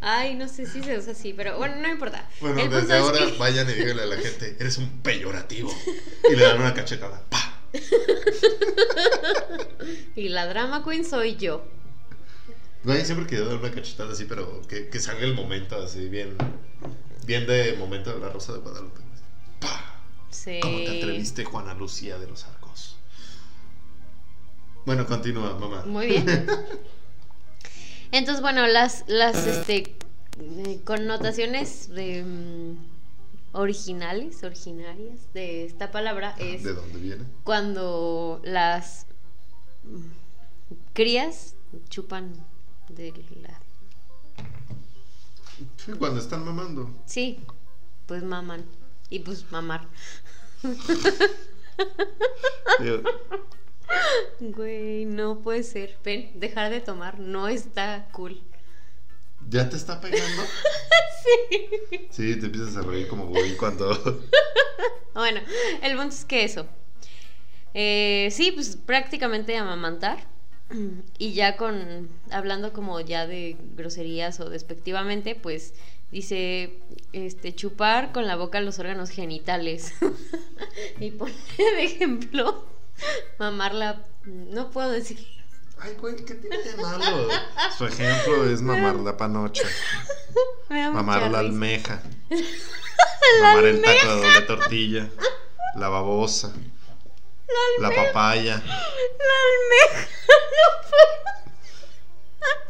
[0.00, 2.26] Ay, no sé si se usa así, pero bueno, no importa.
[2.40, 5.70] Bueno, El desde es ahora que- vayan y díganle a la gente, eres un peyorativo.
[6.30, 7.22] Y le dan una cachetada.
[7.28, 7.49] ¡Pa!
[10.16, 11.64] Y la drama queen soy yo.
[12.84, 16.36] Güey, siempre quiero dar una cachetada así, pero que, que salga el momento así, bien.
[17.26, 19.00] Bien de momento de la Rosa de Guadalupe.
[19.60, 20.02] ¡Pa!
[20.30, 20.58] Sí.
[20.62, 22.96] ¿Cómo te atreviste, Juana Lucía de los Arcos?
[24.86, 25.84] Bueno, continúa, mamá.
[25.84, 26.26] Muy bien.
[28.12, 29.94] Entonces, bueno, las, las este,
[30.40, 32.89] eh, connotaciones de, mm,
[33.52, 37.24] originales, originarias de esta palabra es ¿De dónde viene?
[37.44, 39.06] cuando las
[40.92, 41.54] crías
[41.88, 42.32] chupan
[42.88, 43.60] de la...
[45.76, 46.90] Sí, Cuando están mamando.
[47.06, 47.40] Sí,
[48.06, 48.64] pues maman.
[49.10, 49.86] Y pues mamar.
[54.40, 55.98] Güey, no puede ser.
[56.04, 58.40] Ven, dejar de tomar no está cool.
[59.48, 60.42] ¿Ya te está pegando?
[61.22, 62.08] Sí.
[62.10, 63.90] Sí, te empiezas a reír como güey cuando.
[65.14, 65.40] Bueno,
[65.82, 66.66] el punto es que eso.
[67.74, 70.26] Eh, sí, pues prácticamente amamantar.
[71.18, 75.74] Y ya con, hablando como ya de groserías o despectivamente, pues
[76.12, 76.78] dice,
[77.12, 79.92] este, chupar con la boca los órganos genitales.
[81.00, 82.66] y pone de ejemplo,
[83.38, 85.39] mamarla, no puedo decir.
[85.82, 87.28] Ay, güey, ¿qué tiene de malo?
[87.76, 89.66] Su ejemplo es mamar la panocha,
[90.68, 92.02] mamar la almeja,
[93.42, 95.08] mamar el taco de tortilla,
[95.76, 96.52] la babosa,
[97.78, 100.08] la papaya, La almeja,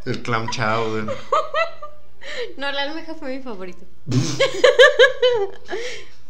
[0.07, 1.05] no el clam chowder.
[2.57, 3.85] No, la almeja fue mi favorito.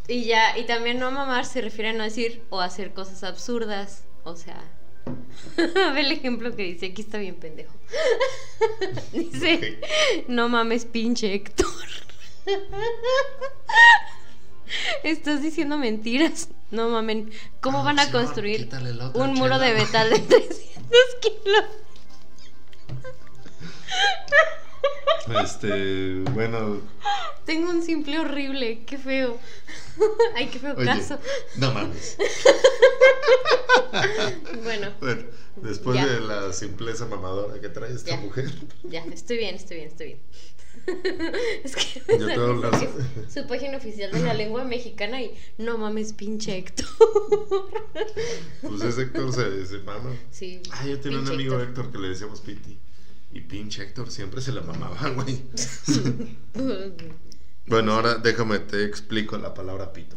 [0.08, 4.04] y ya, y también no mamar se refiere a no decir o hacer cosas absurdas.
[4.24, 4.62] O sea,
[5.57, 7.75] ve el ejemplo que dice, aquí está bien pendejo.
[9.12, 9.81] dice,
[10.29, 11.66] no mames, pinche Héctor.
[15.03, 16.49] Estás diciendo mentiras.
[16.70, 17.33] No mamen.
[17.61, 18.68] ¿Cómo van a construir
[19.14, 19.59] un muro chela.
[19.59, 20.61] de metal de 300
[21.20, 21.64] kilos?
[25.44, 26.80] Este, bueno,
[27.44, 29.38] Tengo un simple horrible, qué feo.
[30.34, 31.18] Ay, qué feo oye, caso.
[31.56, 32.16] no mames.
[34.62, 35.22] Bueno, Bueno,
[35.56, 36.06] después Ya.
[36.06, 38.16] de la simpleza mamadora que trae esta Ya.
[38.18, 38.50] mujer,
[38.84, 40.20] ya, estoy bien, estoy bien, estoy bien.
[41.64, 42.88] es que Yo te voy a hablar.
[43.32, 46.86] su página oficial de la lengua mexicana y no mames, pinche Héctor.
[48.62, 50.14] pues ese Héctor se, se mama.
[50.30, 50.62] Sí.
[50.70, 52.78] Ah, yo tenía un amigo Héctor que le decíamos Piti.
[53.32, 55.42] Y pinche Héctor siempre se la mamaba, güey.
[57.66, 60.16] Bueno, ahora déjame te explico la palabra pito.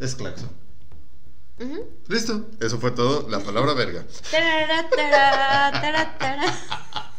[0.00, 0.50] Es claxon.
[2.08, 3.28] Listo, eso fue todo.
[3.28, 4.04] La palabra verga.
[4.30, 4.88] Tarara,
[6.18, 6.46] tarara.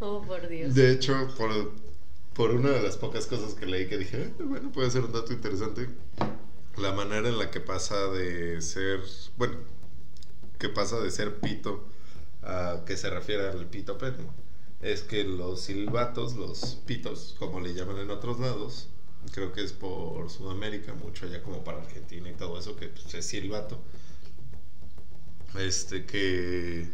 [0.00, 0.74] Oh, por Dios.
[0.74, 1.72] De hecho, por,
[2.34, 5.12] por una de las pocas cosas que leí que dije, "Eh, bueno, puede ser un
[5.12, 5.88] dato interesante.
[6.76, 9.00] La manera en la que pasa de ser,
[9.38, 9.56] bueno,
[10.58, 11.84] que pasa de ser pito
[12.42, 14.26] a que se refiere al pito pene.
[14.80, 18.88] Es que los silbatos, los pitos, como le llaman en otros lados,
[19.32, 23.12] creo que es por Sudamérica, mucho allá como para Argentina y todo eso, que pues,
[23.14, 23.80] es silbato.
[25.58, 26.90] Este que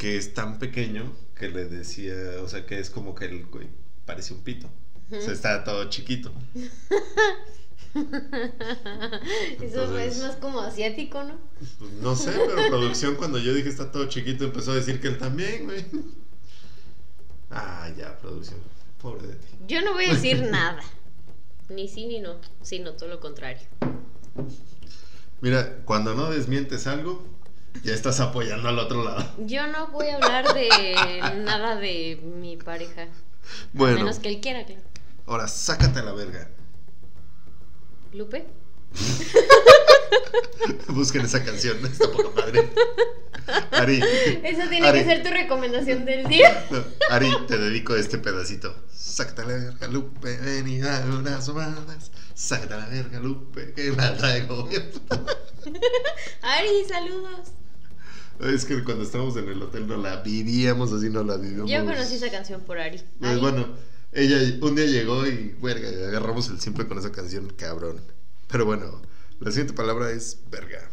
[0.00, 3.68] que es tan pequeño que le decía, o sea, que es como que el güey
[4.06, 4.70] parece un pito.
[5.12, 6.32] O sea, está todo chiquito.
[9.60, 11.38] Eso Entonces- es más como asiático, ¿no?
[11.78, 15.08] Pues, no sé, pero producción cuando yo dije está todo chiquito empezó a decir que
[15.08, 15.84] él también, güey.
[17.52, 18.60] Ah, ya, producción.
[19.02, 19.46] Pobre de ti.
[19.66, 20.80] Yo no voy a decir nada.
[21.68, 23.66] Ni sí ni no, sino todo lo contrario.
[25.40, 27.26] Mira, cuando no desmientes algo,
[27.82, 29.24] ya estás apoyando al otro lado.
[29.46, 33.02] Yo no voy a hablar de nada de mi pareja.
[33.02, 33.08] A
[33.72, 34.82] Bueno, menos que él quiera, claro.
[35.26, 36.48] ahora sácate a la verga.
[38.12, 38.46] ¿Lupe?
[40.88, 42.68] Busquen esa canción, está poca madre.
[43.72, 44.02] Ari.
[44.44, 44.98] Esa tiene Ari.
[45.00, 46.66] que ser tu recomendación del día.
[46.70, 48.74] No, Ari, te dedico este pedacito.
[48.92, 52.10] Sácate la verga, Lupe, ven y dame unas somadas.
[52.34, 54.68] Sácate la verga, Lupe, que la traigo.
[56.42, 57.52] Ari, saludos.
[58.40, 61.70] Es que cuando estábamos en el hotel no la vivíamos así, no la vivíamos.
[61.70, 63.00] Yo conocí esa canción por Ari.
[63.18, 63.40] Pues Ari.
[63.40, 63.68] bueno,
[64.12, 68.00] ella un día llegó y, verga, agarramos el simple con esa canción, cabrón.
[68.48, 69.00] Pero bueno,
[69.40, 70.90] la siguiente palabra es verga.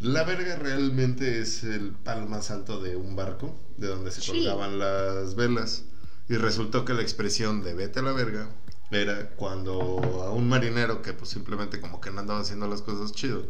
[0.00, 4.32] La verga realmente es el palo más alto de un barco, de donde se Sí.
[4.32, 5.84] colgaban las velas.
[6.28, 8.48] Y resultó que la expresión de vete a la verga
[8.90, 13.12] era cuando a un marinero que pues simplemente como que no andaba haciendo las cosas
[13.12, 13.44] chido,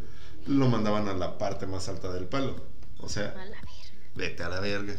[0.46, 2.57] lo mandaban a la parte más alta del palo.
[2.98, 3.61] O sea, A la verga.
[4.14, 4.94] vete a la verga.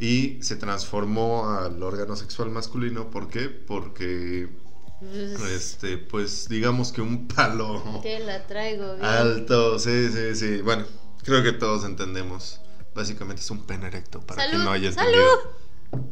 [0.00, 3.10] Y se transformó al órgano sexual masculino.
[3.10, 3.48] ¿Por qué?
[3.50, 4.48] Porque,
[5.00, 9.04] Pues, este, pues digamos que un palo Te la traigo bien.
[9.04, 10.62] alto, sí, sí, sí.
[10.62, 10.86] Bueno,
[11.22, 12.60] creo que todos entendemos.
[12.94, 14.58] Básicamente es un pene erecto, para ¡Salud!
[14.58, 15.12] que no haya ¡Salud!
[15.12, 16.10] entendido.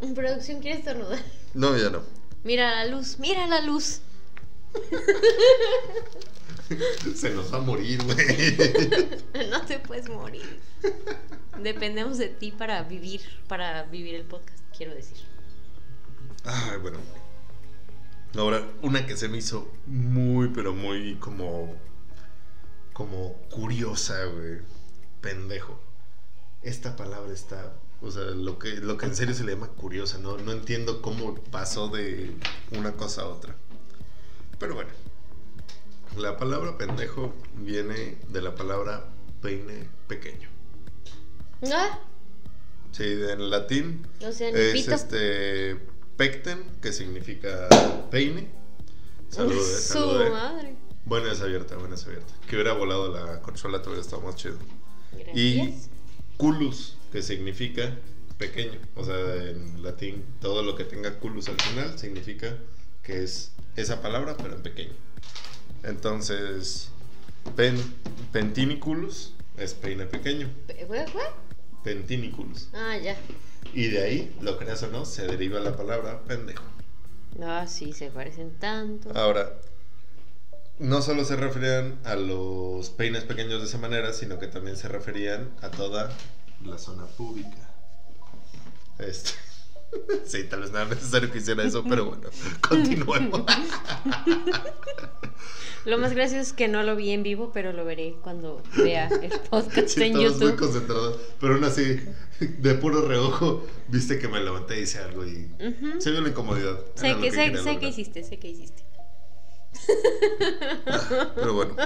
[0.00, 1.18] En producción, ¿quieres estornudar?
[1.54, 2.00] No, ya no.
[2.44, 4.00] Mira la luz, mira la luz.
[7.14, 8.56] Se nos va a morir, güey.
[9.50, 10.60] No te puedes morir.
[11.62, 15.18] Dependemos de ti para vivir, para vivir el podcast, quiero decir.
[16.44, 16.98] Ay, bueno.
[18.36, 21.76] Ahora, una que se me hizo muy, pero muy como.
[22.92, 24.58] como curiosa, güey.
[25.20, 25.80] Pendejo.
[26.62, 27.74] Esta palabra está.
[28.00, 30.36] O sea, lo que, lo que en serio se le llama curiosa, ¿no?
[30.38, 32.34] No entiendo cómo pasó de
[32.72, 33.56] una cosa a otra.
[34.58, 35.03] Pero bueno.
[36.16, 39.04] La palabra pendejo viene de la palabra
[39.42, 40.48] peine pequeño.
[41.72, 41.98] Ah,
[42.92, 44.94] Sí, en latín o sea, ni es pito.
[44.94, 45.76] este
[46.16, 47.68] pecten, que significa
[48.10, 48.48] peine.
[49.30, 50.76] Salud, eh, Su madre.
[51.04, 52.32] Buena es abierta, buena es abierta.
[52.48, 54.56] Que hubiera volado la consola, todavía estaba más chido.
[55.34, 55.90] Y Gracias.
[56.36, 57.96] culus, que significa
[58.38, 58.78] pequeño.
[58.94, 59.16] O sea,
[59.50, 62.56] en latín, todo lo que tenga culus al final significa
[63.02, 64.92] que es esa palabra, pero en pequeño.
[65.84, 66.88] Entonces,
[67.56, 67.76] pen,
[68.32, 70.50] pentiniculus es peine pequeño.
[70.86, 71.04] ¿Fue?
[71.82, 72.70] Pentiniculus.
[72.72, 73.16] Ah, ya.
[73.72, 76.64] Y de ahí, lo creas o no, se deriva la palabra pendejo.
[77.42, 79.10] Ah, sí, se parecen tanto.
[79.14, 79.52] Ahora,
[80.78, 84.88] no solo se referían a los peines pequeños de esa manera, sino que también se
[84.88, 86.10] referían a toda
[86.64, 87.70] la zona pública.
[88.98, 89.32] Este.
[90.26, 92.28] Sí, tal vez no era necesario que hiciera eso, pero bueno,
[92.66, 93.42] continuemos.
[95.84, 99.06] Lo más gracioso es que no lo vi en vivo, pero lo veré cuando vea
[99.08, 100.58] el podcast Sí, en estabas muy YouTube.
[100.58, 102.00] concentrado, pero aún así,
[102.40, 105.50] de puro reojo, viste que me levanté y hice algo y
[105.98, 106.80] se vio la incomodidad.
[106.94, 108.82] Sé lo que, sé, sé que hiciste, sé que hiciste.
[111.34, 111.76] Pero bueno,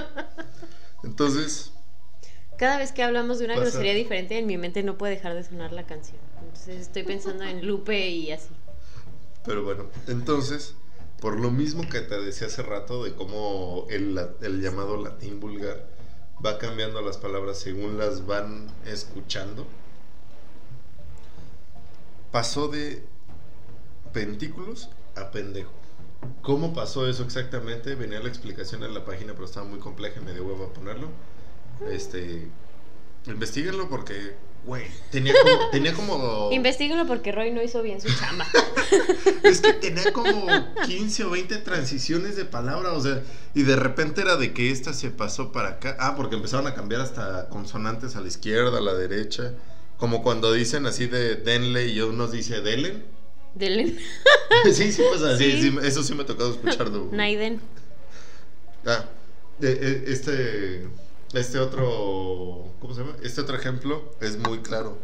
[1.03, 1.73] entonces,
[2.57, 3.65] Cada vez que hablamos de una Pasa.
[3.65, 6.19] grosería diferente, en mi mente no puede dejar de sonar la canción.
[6.49, 8.49] Entonces estoy pensando en Lupe y así.
[9.45, 10.75] Pero bueno, entonces,
[11.21, 15.39] por lo mismo que te decía hace rato de cómo el, la- el llamado latín
[15.39, 15.87] vulgar
[16.43, 19.67] va cambiando las palabras según las van escuchando,
[22.31, 23.03] pasó de
[24.13, 25.71] pentículos a pendejo.
[26.41, 27.95] ¿Cómo pasó eso exactamente?
[27.95, 30.73] Venía la explicación en la página, pero estaba muy compleja y me dio huevo a
[30.73, 31.07] ponerlo.
[31.91, 32.47] Este,
[33.25, 36.49] investíguenlo porque, güey, tenía como, tenía como
[37.07, 38.45] porque Roy no hizo bien su chamba.
[39.43, 40.47] es que tenía como
[40.85, 43.21] 15 o 20 transiciones de palabra, o sea,
[43.53, 45.97] y de repente era de que esta se pasó para acá.
[45.99, 49.53] Ah, porque empezaron a cambiar hasta consonantes a la izquierda, a la derecha.
[49.97, 53.05] Como cuando dicen así de denle y uno dice delen.
[53.55, 53.97] Delen.
[54.73, 55.61] sí, sí pasa, sí, Sí.
[55.71, 57.09] sí, eso sí me ha tocado escucharlo.
[57.11, 57.59] Naiden.
[58.85, 59.03] Ah,
[59.61, 60.87] eh, eh, este,
[61.33, 63.15] este otro, ¿cómo se llama?
[63.23, 64.97] Este otro ejemplo es muy claro.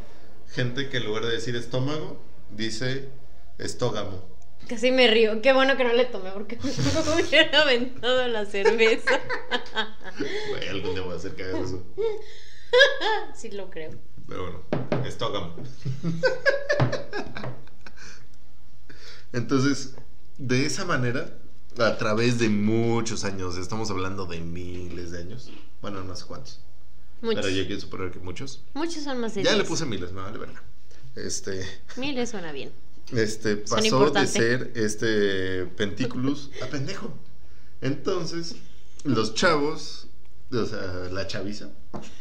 [0.50, 3.10] Gente que en lugar de decir estómago, dice
[3.58, 4.24] estógamo.
[4.68, 5.42] Casi me río.
[5.42, 9.20] Qué bueno que no le tomé porque me hubiera aventado la cerveza.
[10.50, 11.84] Güey, algún día voy a hacer que hagas eso.
[13.34, 13.92] Sí lo creo.
[14.28, 15.56] Pero bueno, estógamo.
[19.32, 19.96] Entonces,
[20.38, 21.38] de esa manera,
[21.78, 25.50] a través de muchos años, estamos hablando de miles de años.
[25.82, 26.60] Bueno, no sé cuántos.
[27.22, 27.44] Muchos.
[27.46, 28.64] Pero yo quiero suponer que muchos.
[28.74, 29.68] Muchos son más de Ya le 10.
[29.70, 30.62] puse miles, no vale verga.
[31.16, 32.72] Este, Miles suena bien.
[33.14, 37.14] este pasó de ser este pentículus a pendejo.
[37.82, 38.56] Entonces,
[39.04, 40.08] los chavos,
[40.52, 40.82] o sea,
[41.12, 41.70] la chaviza,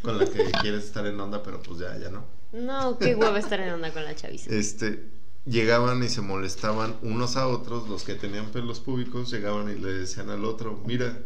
[0.02, 2.24] con la que quieres estar en onda, pero pues ya, ya no.
[2.52, 4.48] No, qué huevo estar en onda con la chaviza.
[4.54, 5.08] Este,
[5.46, 9.92] llegaban y se molestaban unos a otros, los que tenían pelos públicos llegaban y le
[9.92, 11.18] decían al otro, mira,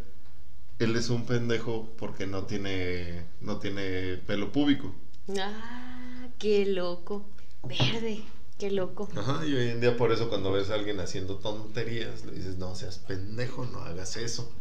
[0.79, 4.93] él es un pendejo porque no tiene, no tiene pelo púbico.
[5.37, 7.25] Ah, qué loco.
[7.63, 8.23] Verde,
[8.57, 9.09] qué loco.
[9.15, 12.57] Ajá, y hoy en día por eso cuando ves a alguien haciendo tonterías, le dices,
[12.57, 14.51] no seas pendejo, no hagas eso.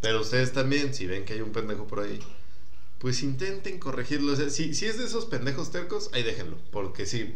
[0.00, 2.18] Pero ustedes también, si ven que hay un pendejo por ahí,
[2.98, 4.32] pues intenten corregirlo.
[4.32, 6.58] O sea, si, si es de esos pendejos tercos, ahí déjenlo.
[6.70, 7.34] Porque sí,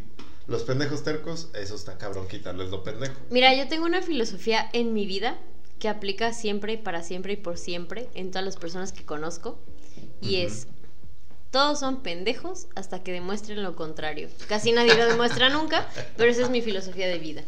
[0.48, 3.14] los pendejos tercos, eso está cabrón quitarles lo pendejo.
[3.30, 5.38] Mira, yo tengo una filosofía en mi vida
[5.78, 9.58] que aplica siempre, para siempre y por siempre en todas las personas que conozco.
[10.20, 10.66] Y es,
[11.50, 14.28] todos son pendejos hasta que demuestren lo contrario.
[14.48, 17.44] Casi nadie lo demuestra nunca, pero esa es mi filosofía de vida,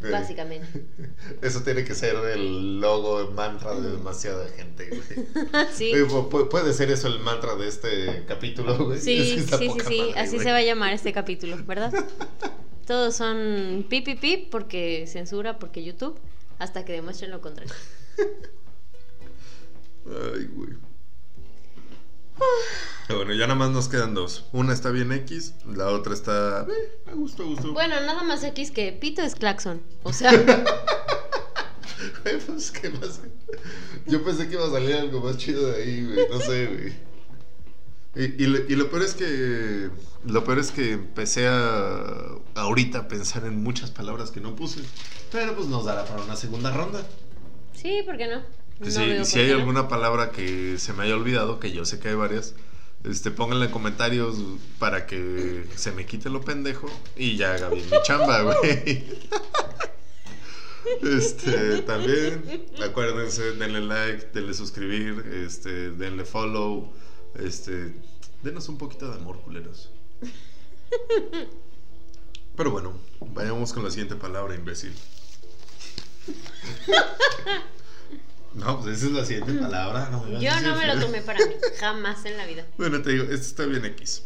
[0.00, 0.86] Básicamente.
[1.42, 5.66] Eso tiene que ser el logo, el mantra de demasiada gente, güey.
[5.72, 5.92] sí,
[6.50, 8.98] puede ser eso el mantra de este capítulo, güey.
[8.98, 11.92] Sí, sí, sí, sí, madre, así se va a llamar este capítulo, ¿verdad?
[12.86, 16.18] Todos son pip, pip, pip, porque censura, porque YouTube,
[16.58, 17.72] hasta que demuestren lo contrario.
[20.06, 20.89] Ay, güey.
[23.06, 24.46] Pero bueno, ya nada más nos quedan dos.
[24.52, 26.62] Una está bien X, la otra está.
[26.62, 27.72] Eh, a gusto, a gusto.
[27.72, 29.82] Bueno, nada más X que Pito es Claxon.
[30.04, 30.30] O sea,
[32.46, 33.20] pues, ¿qué más?
[34.06, 36.28] Yo pensé que iba a salir algo más chido de ahí, güey.
[36.30, 37.10] No sé, güey.
[38.16, 39.90] Y, y lo, y lo peor es que.
[40.24, 42.04] Lo peor es que empecé a.
[42.54, 44.80] Ahorita a pensar en muchas palabras que no puse.
[45.32, 47.02] Pero pues nos dará para una segunda ronda.
[47.72, 48.42] sí, ¿por qué no?
[48.80, 48.90] No
[49.26, 52.54] si, hay alguna palabra que se me haya olvidado, que yo sé que hay varias,
[53.04, 54.38] este, pónganla en comentarios
[54.78, 59.04] para que se me quite lo pendejo y ya haga bien mi chamba, güey.
[61.02, 62.42] Este, también,
[62.82, 66.90] acuérdense, denle like, denle suscribir, este, denle follow,
[67.34, 67.94] este,
[68.42, 69.90] denos un poquito de amor, culeros.
[72.56, 74.94] Pero bueno, vayamos con la siguiente palabra, imbécil.
[78.54, 80.08] No, pues esa es la siguiente palabra.
[80.10, 82.66] No, me Yo no me lo tomé para mí, jamás en la vida.
[82.78, 84.24] Bueno, te digo, esto está bien X.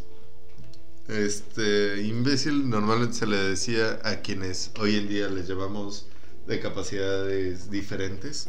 [1.09, 6.07] Este, imbécil normalmente se le decía a quienes hoy en día les llevamos
[6.47, 8.49] de capacidades diferentes.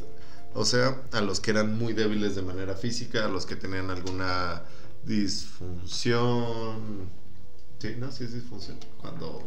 [0.54, 3.90] O sea, a los que eran muy débiles de manera física, a los que tenían
[3.90, 4.64] alguna
[5.04, 7.10] disfunción.
[7.80, 8.12] Sí, ¿no?
[8.12, 8.78] Sí es disfunción.
[8.98, 9.44] Cuando.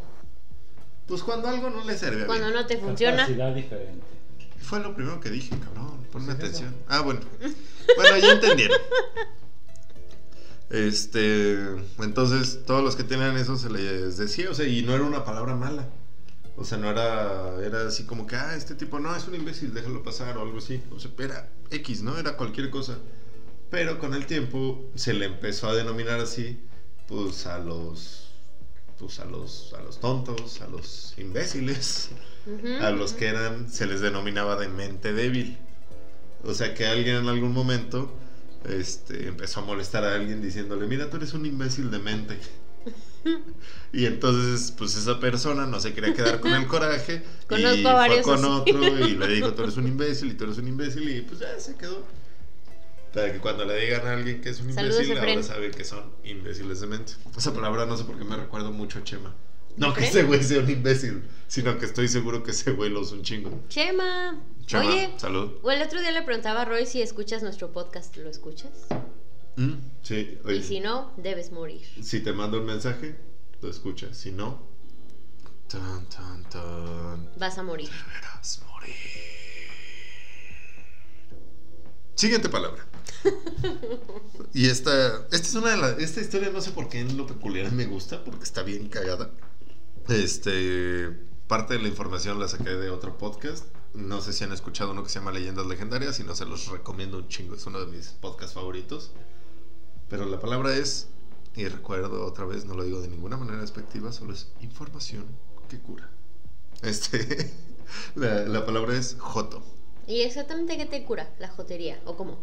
[1.06, 2.26] Pues cuando algo no le sirve.
[2.26, 4.17] Cuando no te funciona, Capacidad diferente.
[4.61, 6.06] Fue lo primero que dije, cabrón.
[6.12, 6.74] Ponme Pues atención.
[6.88, 7.20] Ah, bueno.
[7.96, 8.78] Bueno, ya entendieron.
[10.70, 11.56] Este,
[12.00, 15.24] entonces todos los que tenían eso se les decía, o sea, y no era una
[15.24, 15.88] palabra mala.
[16.56, 19.72] O sea, no era, era así como que, ah, este tipo no, es un imbécil,
[19.72, 20.82] déjalo pasar o algo así.
[20.90, 22.18] O sea, era X, ¿no?
[22.18, 22.98] Era cualquier cosa.
[23.70, 26.61] Pero con el tiempo se le empezó a denominar así,
[27.06, 28.27] pues a los,
[28.99, 32.11] pues a los, a los tontos, a los imbéciles
[32.80, 35.59] a los que eran se les denominaba de mente débil.
[36.44, 38.11] O sea que alguien en algún momento
[38.64, 42.38] este, empezó a molestar a alguien diciéndole, mira, tú eres un imbécil de mente.
[43.92, 48.22] y entonces, pues esa persona no se quería quedar con el coraje Conozco y fue
[48.22, 48.46] con así.
[48.46, 51.40] otro y le dijo, tú eres un imbécil y tú eres un imbécil y pues
[51.40, 52.07] ya se quedó.
[53.20, 55.84] Para que cuando le digan a alguien que es un Saludos, imbécil, ahora saben que
[55.84, 57.12] son imbéciles de mente.
[57.36, 59.34] Esa palabra no sé por qué me recuerdo mucho a Chema.
[59.76, 63.02] No que ese güey sea un imbécil, sino que estoy seguro que ese güey lo
[63.02, 63.60] es un chingo.
[63.68, 64.40] Chema.
[64.66, 65.52] Chema, Oye, salud.
[65.62, 68.16] o el otro día le preguntaba a Roy si escuchas nuestro podcast.
[68.16, 68.70] ¿Lo escuchas?
[69.56, 71.86] Mm, Sí, oye, Y si no, debes morir.
[72.02, 73.16] si te mando un mensaje,
[73.62, 74.16] lo escuchas.
[74.16, 74.62] Si no,
[75.68, 77.88] tan, tan, tan, Vas a morir.
[77.88, 78.94] deberás morir.
[82.14, 82.84] Siguiente palabra.
[84.54, 87.26] Y esta, esta es una de las, esta historia no sé por qué en lo
[87.26, 89.30] peculiar me gusta, porque está bien cagada.
[90.09, 91.11] Este,
[91.46, 93.66] parte de la información la saqué de otro podcast.
[93.94, 96.68] No sé si han escuchado uno que se llama Leyendas Legendarias y no se los
[96.68, 99.12] recomiendo un chingo, es uno de mis podcasts favoritos.
[100.09, 101.09] Pero la palabra es,
[101.56, 105.26] y recuerdo otra vez, no lo digo de ninguna manera despectiva, solo es información
[105.68, 106.11] que cura.
[106.82, 107.52] Este,
[108.14, 109.62] la, la palabra es joto.
[110.06, 111.30] ¿Y exactamente qué te cura?
[111.38, 112.00] La jotería.
[112.06, 112.38] ¿O cómo?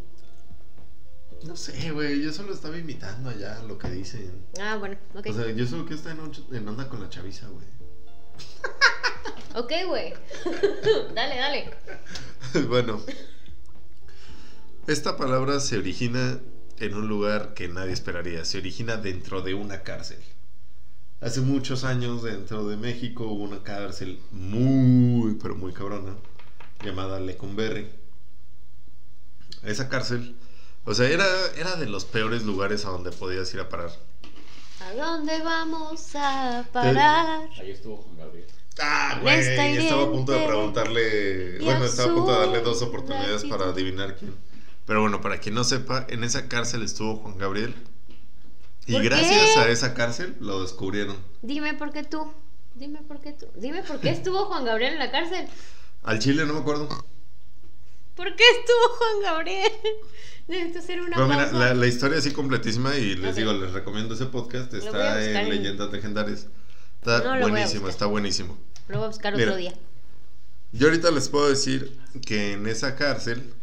[1.44, 4.46] No sé, güey, yo solo estaba imitando allá lo que dicen.
[4.60, 5.28] Ah, bueno, ok.
[5.30, 7.66] O sea, yo solo que está en, on- en onda con la chaviza, güey.
[9.56, 10.14] ok, güey.
[11.16, 11.72] dale, dale.
[12.68, 13.00] bueno,
[14.88, 16.40] esta palabra se origina
[16.80, 18.44] en un lugar que nadie esperaría.
[18.46, 20.20] Se origina dentro de una cárcel.
[21.22, 26.16] Hace muchos años dentro de México hubo una cárcel muy, pero muy cabrona,
[26.84, 27.88] llamada Lecumberri.
[29.64, 30.36] Esa cárcel,
[30.86, 31.26] o sea, era,
[31.58, 33.92] era de los peores lugares a donde podías ir a parar.
[34.82, 37.50] ¿A dónde vamos a parar?
[37.60, 38.48] Ahí estuvo Juan Gabriel.
[38.82, 43.46] Ah, güey, estaba a punto de preguntarle, bueno, estaba a punto de darle dos oportunidades
[43.46, 44.36] para adivinar quién.
[44.86, 47.74] Pero bueno, para quien no sepa, en esa cárcel estuvo Juan Gabriel.
[48.86, 49.60] Y ¿Por gracias qué?
[49.60, 51.18] a esa cárcel lo descubrieron.
[51.42, 52.32] Dime por qué tú.
[52.76, 53.48] Dime por qué tú.
[53.56, 55.48] Dime por qué estuvo Juan Gabriel en la cárcel.
[56.04, 56.88] Al Chile no me acuerdo.
[58.16, 59.72] ¿Por qué estuvo Juan Gabriel?
[60.48, 64.14] Necesito hacer una Pero mira, la, la historia así completísima y les digo, les recomiendo
[64.14, 64.74] ese podcast.
[64.74, 66.48] Está en en- Leyendas Legendarias.
[67.00, 68.58] Está No, buenísimo, está buenísimo.
[68.88, 69.46] Lo voy a buscar Mira.
[69.48, 69.74] otro día.
[70.72, 73.54] Yo ahorita les puedo decir que en esa cárcel,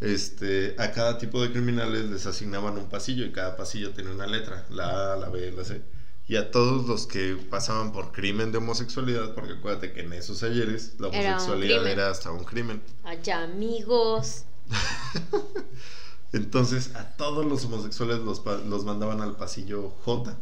[0.00, 4.26] este, a cada tipo de criminales les asignaban un pasillo y cada pasillo tenía una
[4.26, 5.80] letra, la A, la B, la C.
[6.26, 10.42] Y a todos los que pasaban por crimen de homosexualidad, porque acuérdate que en esos
[10.42, 12.82] ayeres la homosexualidad era hasta un crimen.
[13.02, 14.44] Allá, amigos.
[16.32, 20.36] Entonces a todos los homosexuales los, los mandaban al pasillo J,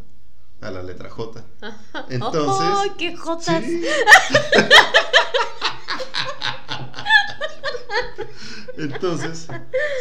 [0.61, 1.45] a la letra J.
[2.09, 2.69] Entonces...
[2.79, 3.65] ¡Ay, qué jotas!
[3.65, 3.85] Sí.
[8.83, 9.47] Entonces,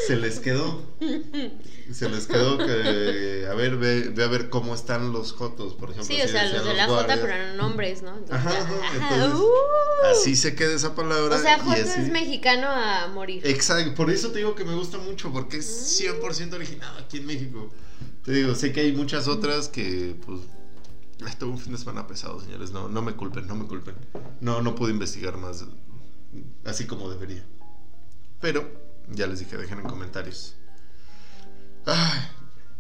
[0.08, 0.82] se les quedó.
[1.92, 5.90] Se les quedó que, a ver, ve, ve a ver cómo están los jotos, por
[5.92, 6.06] ejemplo.
[6.16, 7.20] Sí, o sea, los de la J, guardias.
[7.20, 8.18] pero eran nombres, ¿no?
[8.18, 10.06] Entonces, Ajá, ajá, entonces, uh.
[10.12, 11.36] Así se queda esa palabra.
[11.36, 13.46] O sea, y J así- es mexicano a morir.
[13.46, 17.26] Exacto, por eso te digo que me gusta mucho, porque es 100% originado aquí en
[17.26, 17.70] México.
[18.24, 20.40] Te digo, sé que hay muchas otras que, pues,
[21.38, 22.72] tuve un fin de semana pesado, señores.
[22.72, 23.96] No, no me culpen, no me culpen.
[24.40, 25.66] No, no pude investigar más,
[26.66, 27.44] así como debería.
[28.42, 28.70] Pero,
[29.08, 30.56] ya les dije, dejen en comentarios.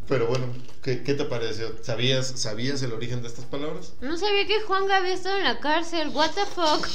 [0.07, 0.45] Pero bueno,
[0.83, 1.67] ¿qué, qué te pareció?
[1.83, 3.93] ¿Sabías, ¿Sabías el origen de estas palabras?
[4.01, 6.09] No sabía que Juan había estado en la cárcel.
[6.09, 6.87] What the fuck.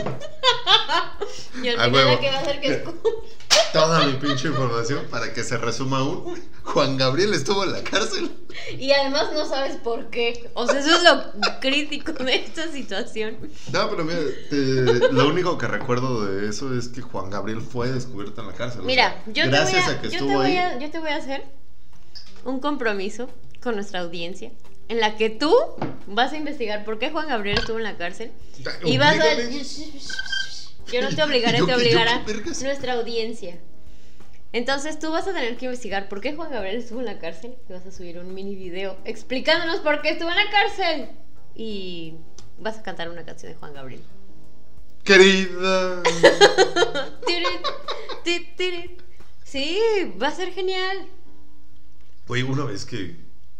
[1.62, 2.84] y al final la que va a hacer que
[3.72, 6.40] Toda mi pinche información para que se resuma aún.
[6.64, 8.30] Juan Gabriel estuvo en la cárcel.
[8.76, 10.50] Y además no sabes por qué.
[10.54, 13.38] O sea, eso es lo crítico de esta situación.
[13.72, 17.90] No, pero mira, te- lo único que recuerdo de eso es que Juan Gabriel fue
[17.90, 18.80] descubierto en la cárcel.
[18.80, 20.90] o Mira, sea, yo te, voy gracias a, a, que yo, te voy a, yo
[20.90, 21.44] te voy a hacer
[22.44, 23.28] un compromiso
[23.60, 24.50] con nuestra audiencia
[24.88, 25.54] en la que tú
[26.06, 28.32] vas a investigar por qué Juan Gabriel estuvo en la cárcel
[28.84, 29.24] y vas a...
[30.92, 32.24] Yo no te obligaré, ¿Yo te obligará
[32.62, 33.58] nuestra audiencia.
[34.52, 37.54] Entonces tú vas a tener que investigar por qué Juan Gabriel estuvo en la cárcel
[37.68, 41.08] y vas a subir un mini video explicándonos por qué estuvo en la cárcel.
[41.54, 42.14] Y
[42.58, 44.02] vas a cantar una canción de Juan Gabriel.
[45.04, 46.02] Querida.
[49.50, 49.80] Sí,
[50.22, 51.08] va a ser genial.
[52.30, 53.16] Oye, una vez que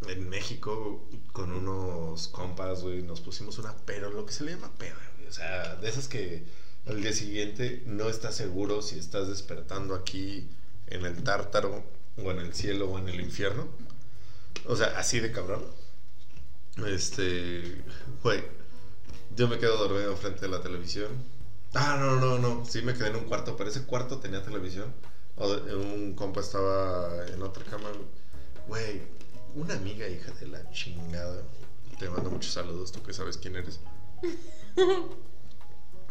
[0.07, 4.71] en México con unos compas, güey, nos pusimos una pero, lo que se le llama
[4.79, 5.27] peda, güey.
[5.27, 6.45] O sea, de esas que
[6.87, 10.49] al día siguiente no estás seguro si estás despertando aquí
[10.87, 11.83] en el tártaro
[12.17, 13.67] o en el cielo o en el infierno.
[14.67, 15.65] O sea, así de cabrón.
[16.87, 17.83] Este,
[18.23, 18.41] güey,
[19.35, 21.09] yo me quedo dormido frente a la televisión.
[21.75, 24.95] Ah, no, no, no, sí me quedé en un cuarto, pero ese cuarto tenía televisión.
[25.35, 27.89] O un compa estaba en otra cama.
[27.91, 28.21] Güey,
[29.55, 31.43] una amiga hija de la chingada.
[31.99, 33.81] Te mando muchos saludos, tú que sabes quién eres.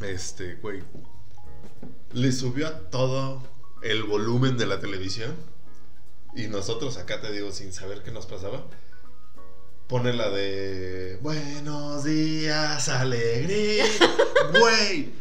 [0.02, 0.82] Este, güey.
[2.14, 3.44] Le subió a todo
[3.82, 5.36] el volumen de la televisión.
[6.34, 8.66] Y nosotros acá te digo, sin saber qué nos pasaba.
[9.88, 13.86] Pone la de Buenos días, alegría.
[14.60, 15.12] Güey.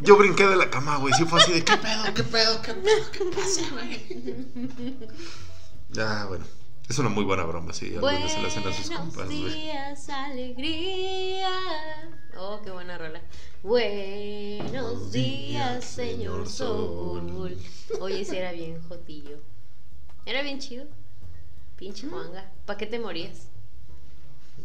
[0.00, 1.12] Yo brinqué de la cama, güey.
[1.14, 2.14] Sí fue así de ¿qué pedo?
[2.14, 2.62] ¿Qué pedo?
[2.62, 3.10] ¿Qué pedo?
[3.12, 5.08] ¿Qué pasa, güey?
[5.90, 6.44] Ya, bueno.
[6.88, 7.94] Es una muy buena broma, sí.
[7.96, 11.50] Algunos se la hacen a sus compas, Buenos días, alegría.
[12.38, 13.20] Oh, qué buena rola.
[13.62, 17.28] Buenos días, señor señor Sol.
[17.28, 17.58] Sol.
[18.00, 19.38] Oye, ese era bien jotillo.
[20.26, 20.86] Era bien chido.
[21.76, 22.50] Pinche Juanga.
[22.64, 23.48] ¿Para qué te morías?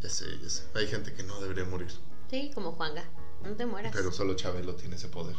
[0.02, 0.64] Ya sé, ya sé.
[0.76, 1.90] Hay gente que no debería morir.
[2.30, 3.04] Sí, como Juanga.
[3.44, 3.94] No te mueras.
[3.96, 5.36] Pero solo Chabelo tiene ese poder.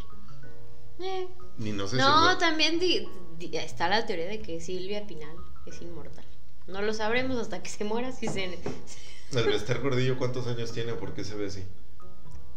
[0.99, 1.29] Eh.
[1.59, 2.39] Ni no sé No, si.
[2.39, 3.09] también di-
[3.39, 6.25] di- está la teoría de que Silvia Pinal es inmortal.
[6.67, 8.45] No lo sabremos hasta que se muera si se
[9.33, 10.93] El Bester Gordillo, ¿cuántos años tiene?
[10.95, 11.65] ¿Por qué se ve así?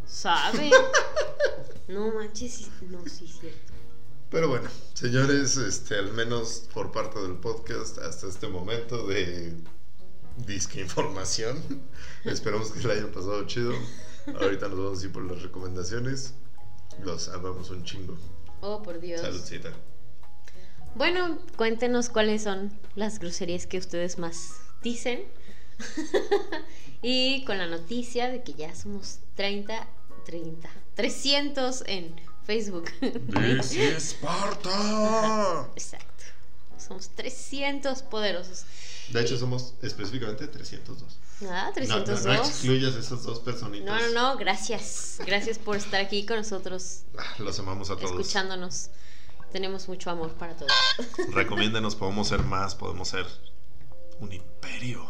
[0.08, 0.72] sabe.
[1.88, 3.74] No manches, no, sí, cierto.
[4.32, 9.54] Pero bueno, señores, este, al menos por parte del podcast hasta este momento de
[10.48, 11.62] disque información.
[12.26, 13.72] Esperamos que le hayan pasado chido.
[14.42, 16.34] Ahorita nos vamos a ir por las recomendaciones.
[17.04, 18.18] Los amamos un chingo.
[18.62, 19.22] Oh, por Dios.
[19.22, 19.72] Saludcita.
[20.96, 25.24] Bueno, cuéntenos cuáles son las groserías que ustedes más dicen.
[27.02, 29.88] y con la noticia de que ya somos 30,
[30.26, 32.16] 30, 300 en
[32.46, 32.86] Facebook.
[33.02, 35.68] ¡This is Sparta!
[35.76, 36.06] Exacto.
[36.78, 38.64] Somos 300 poderosos.
[39.12, 41.18] De hecho, somos específicamente 302.
[41.50, 42.26] Ah, No, no, 302.
[42.26, 43.86] no excluyas esas dos personitas.
[43.86, 45.18] No, no, no, gracias.
[45.26, 48.12] Gracias por estar aquí con nosotros, Ah, Los amamos a todos.
[48.12, 48.90] escuchándonos.
[49.56, 50.70] Tenemos mucho amor para todos.
[51.32, 53.26] Recomiéndenos, podemos ser más, podemos ser
[54.20, 55.02] un imperio.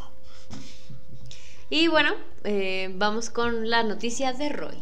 [1.71, 2.11] Y bueno,
[2.43, 4.77] eh, vamos con la noticia de Roy.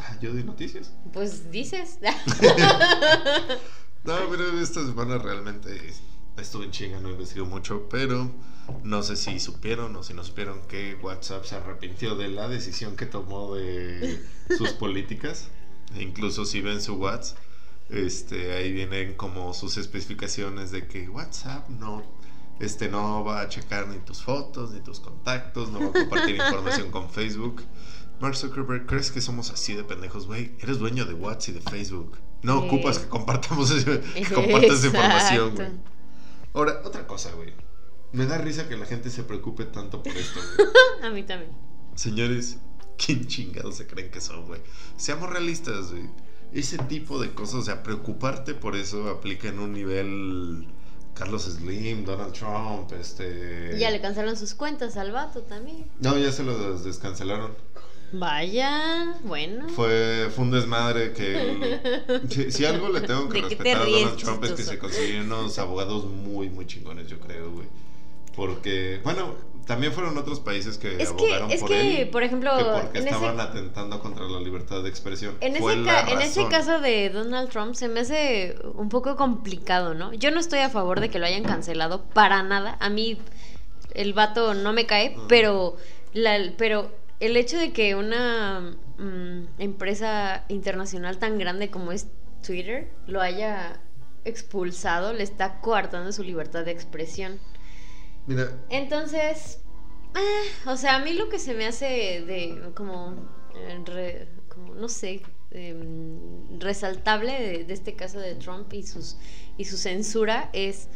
[0.00, 0.90] Ah, ¿Yo doy noticias?
[1.12, 1.98] Pues dices.
[4.04, 5.92] no, pero esta semana realmente
[6.38, 8.30] estuve en chinga, no investigo mucho, pero
[8.84, 12.96] no sé si supieron o si no supieron que WhatsApp se arrepintió de la decisión
[12.96, 14.24] que tomó de
[14.56, 15.48] sus políticas.
[15.94, 17.36] E incluso si ven su WhatsApp,
[17.88, 22.02] este, ahí vienen como sus especificaciones de que WhatsApp no,
[22.60, 26.36] este, no va a checar ni tus fotos, ni tus contactos, no va a compartir
[26.36, 27.62] información con Facebook.
[28.20, 30.54] Mark Zuckerberg, ¿crees que somos así de pendejos, güey?
[30.60, 32.18] Eres dueño de WhatsApp y de Facebook.
[32.42, 35.68] No ocupas que compartamos que compartas información, güey.
[36.54, 37.52] Ahora, otra cosa, güey.
[38.12, 40.68] Me da risa que la gente se preocupe tanto por esto, güey.
[41.02, 41.50] a mí también.
[41.94, 42.58] Señores,
[42.96, 44.60] ¿quién chingados se creen que son, güey?
[44.96, 46.08] Seamos realistas, güey.
[46.52, 50.66] Ese tipo de cosas, o sea, preocuparte por eso aplica en un nivel
[51.14, 53.76] Carlos Slim, Donald Trump, este...
[53.78, 55.86] Ya le cancelaron sus cuentas al vato también.
[56.00, 57.54] No, ya se los descancelaron.
[58.12, 59.68] Vaya, bueno.
[59.70, 62.50] Fue, fue un desmadre que...
[62.50, 66.04] si, algo le tengo que respetar a Donald Trump es que se consiguieron unos abogados
[66.04, 67.66] muy, muy chingones, yo creo, güey.
[68.36, 69.34] Porque, bueno,
[69.66, 72.08] también fueron otros países que es abogaron que, es por que, él.
[72.10, 72.50] por ejemplo,
[72.80, 75.36] porque estaban atentando contra la libertad de expresión.
[75.40, 80.12] En, ese, en ese caso de Donald Trump se me hace un poco complicado, ¿no?
[80.14, 82.76] Yo no estoy a favor de que lo hayan cancelado para nada.
[82.80, 83.18] A mí
[83.94, 85.76] el vato no me cae, pero,
[86.12, 86.90] la, pero
[87.20, 92.08] el hecho de que una mm, empresa internacional tan grande como es
[92.44, 93.80] Twitter lo haya
[94.24, 97.38] expulsado le está coartando su libertad de expresión.
[98.26, 98.50] Mira.
[98.70, 99.60] Entonces,
[100.14, 101.86] eh, o sea, a mí lo que se me hace
[102.26, 103.14] de como,
[103.54, 109.16] eh, como no sé, em, resaltable de, este caso de Trump y sus
[109.58, 110.88] y su censura es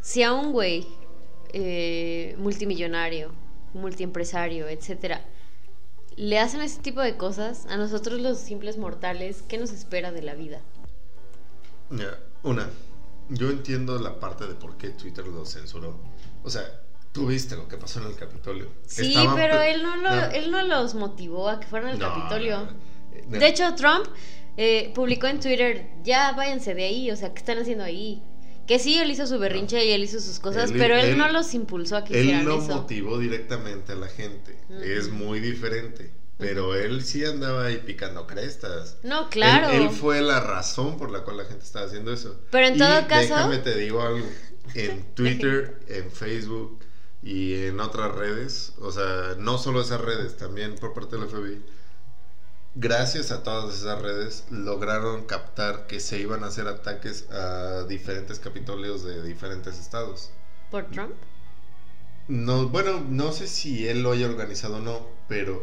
[0.00, 0.86] si a un güey
[1.52, 3.32] eh, multimillonario,
[3.74, 5.24] multiempresario, etcétera,
[6.16, 10.22] le hacen ese tipo de cosas, a nosotros los simples mortales, ¿qué nos espera de
[10.22, 10.60] la vida?
[12.42, 12.68] una,
[13.30, 15.98] yo entiendo la parte de por qué Twitter lo censuró.
[16.42, 16.62] O sea,
[17.12, 18.68] tú viste lo que pasó en el Capitolio.
[18.86, 22.68] Sí, pero él no, lo, él no los motivó a que fueran al Capitolio.
[23.28, 24.06] De hecho, Trump
[24.56, 28.22] eh, publicó en Twitter, ya váyanse de ahí, o sea, ¿qué están haciendo ahí?
[28.66, 31.54] Que sí, él hizo su berrinche y él hizo sus cosas, pero él, no los
[31.54, 32.52] impulsó a que hicieran eso.
[32.52, 34.58] Él no motivó directamente a la gente.
[34.82, 36.10] Es muy diferente.
[36.38, 38.98] Pero él sí andaba ahí picando crestas.
[39.02, 39.70] No, claro.
[39.70, 42.40] Él, fue la razón por la cual la gente estaba haciendo eso.
[42.50, 43.34] Pero en todo caso.
[43.34, 44.24] Déjame te digo algo.
[44.74, 46.80] En Twitter, en Facebook
[47.22, 51.62] y en otras redes, o sea, no solo esas redes, también por parte del FBI
[52.80, 58.38] gracias a todas esas redes lograron captar que se iban a hacer ataques a diferentes
[58.38, 60.30] capitolios de diferentes estados.
[60.70, 61.14] ¿Por Trump?
[62.28, 65.62] No, bueno, no sé si él lo haya organizado o no, pero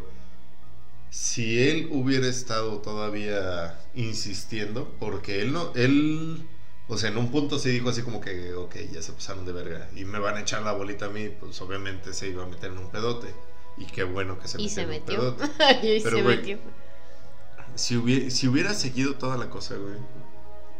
[1.09, 6.45] si él hubiera estado todavía insistiendo, porque él no, él,
[6.87, 9.51] o sea, en un punto se dijo así como que, ok, ya se pasaron de
[9.51, 12.47] verga y me van a echar la bolita a mí, pues obviamente se iba a
[12.47, 13.33] meter en un pedote.
[13.77, 14.65] Y qué bueno que se metió.
[14.67, 15.35] Y se metió.
[15.83, 16.59] y se metió
[17.75, 19.95] si hubiera, si hubiera seguido toda la cosa, güey.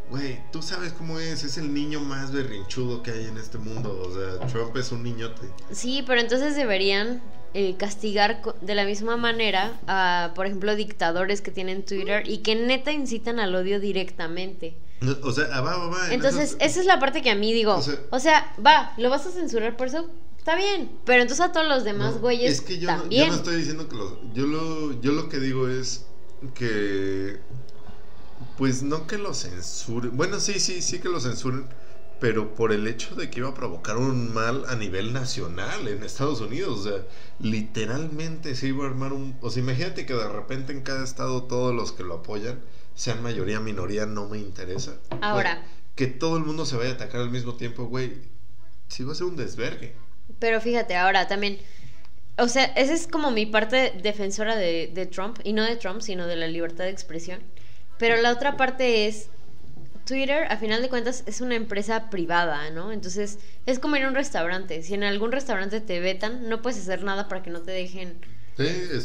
[0.09, 4.01] Güey, tú sabes cómo es, es el niño más berrinchudo que hay en este mundo.
[4.07, 5.47] O sea, Trump es un niñote.
[5.71, 7.21] Sí, pero entonces deberían
[7.53, 12.55] eh, castigar de la misma manera a, por ejemplo, dictadores que tienen Twitter y que
[12.55, 14.75] neta incitan al odio directamente.
[15.23, 16.13] O sea, ah, va, va, va.
[16.13, 17.81] Entonces, esa es la parte que a mí digo.
[18.09, 20.09] O sea, va, ¿lo vas a censurar por eso?
[20.37, 23.21] Está bien, pero entonces a todos los demás güeyes es que yo también.
[23.21, 24.13] No, yo no estoy diciendo que los...
[24.33, 26.05] Yo lo, yo lo que digo es
[26.53, 27.39] que
[28.57, 30.15] pues no que lo censuren.
[30.15, 31.65] Bueno, sí, sí, sí que lo censuren,
[32.19, 36.03] pero por el hecho de que iba a provocar un mal a nivel nacional en
[36.03, 36.79] Estados Unidos.
[36.79, 37.05] O sea,
[37.39, 39.35] literalmente se iba a armar un...
[39.41, 42.59] O sea, imagínate que de repente en cada estado todos los que lo apoyan,
[42.95, 44.97] sean mayoría, minoría, no me interesa.
[45.21, 45.65] Ahora.
[45.95, 48.13] que todo el mundo se vaya a atacar al mismo tiempo, güey.
[48.87, 49.93] Sí va a ser un desvergue.
[50.39, 51.59] Pero fíjate, ahora también
[52.37, 56.27] o sea, esa es como mi parte defensora de, Trump, y no de Trump, sino
[56.27, 57.39] de la libertad de expresión.
[57.97, 59.29] Pero la otra parte es,
[60.05, 62.91] Twitter, a final de cuentas, es una empresa privada, ¿no?
[62.91, 64.83] Entonces, es como ir a un restaurante.
[64.83, 68.19] Si en algún restaurante te vetan, no puedes hacer nada para que no te dejen...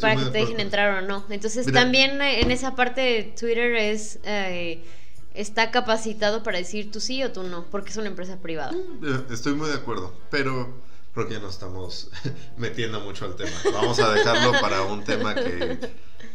[0.00, 1.24] para que te dejen entrar o no.
[1.30, 4.18] Entonces, también eh, en esa parte, Twitter es...
[4.24, 4.84] Eh,
[5.32, 8.72] está capacitado para decir tú sí o tú no, porque es una empresa privada.
[8.72, 10.74] Mm, estoy muy de acuerdo, pero
[11.14, 12.10] creo que ya nos estamos
[12.56, 13.52] metiendo mucho al tema.
[13.72, 15.78] Vamos a dejarlo para un tema que,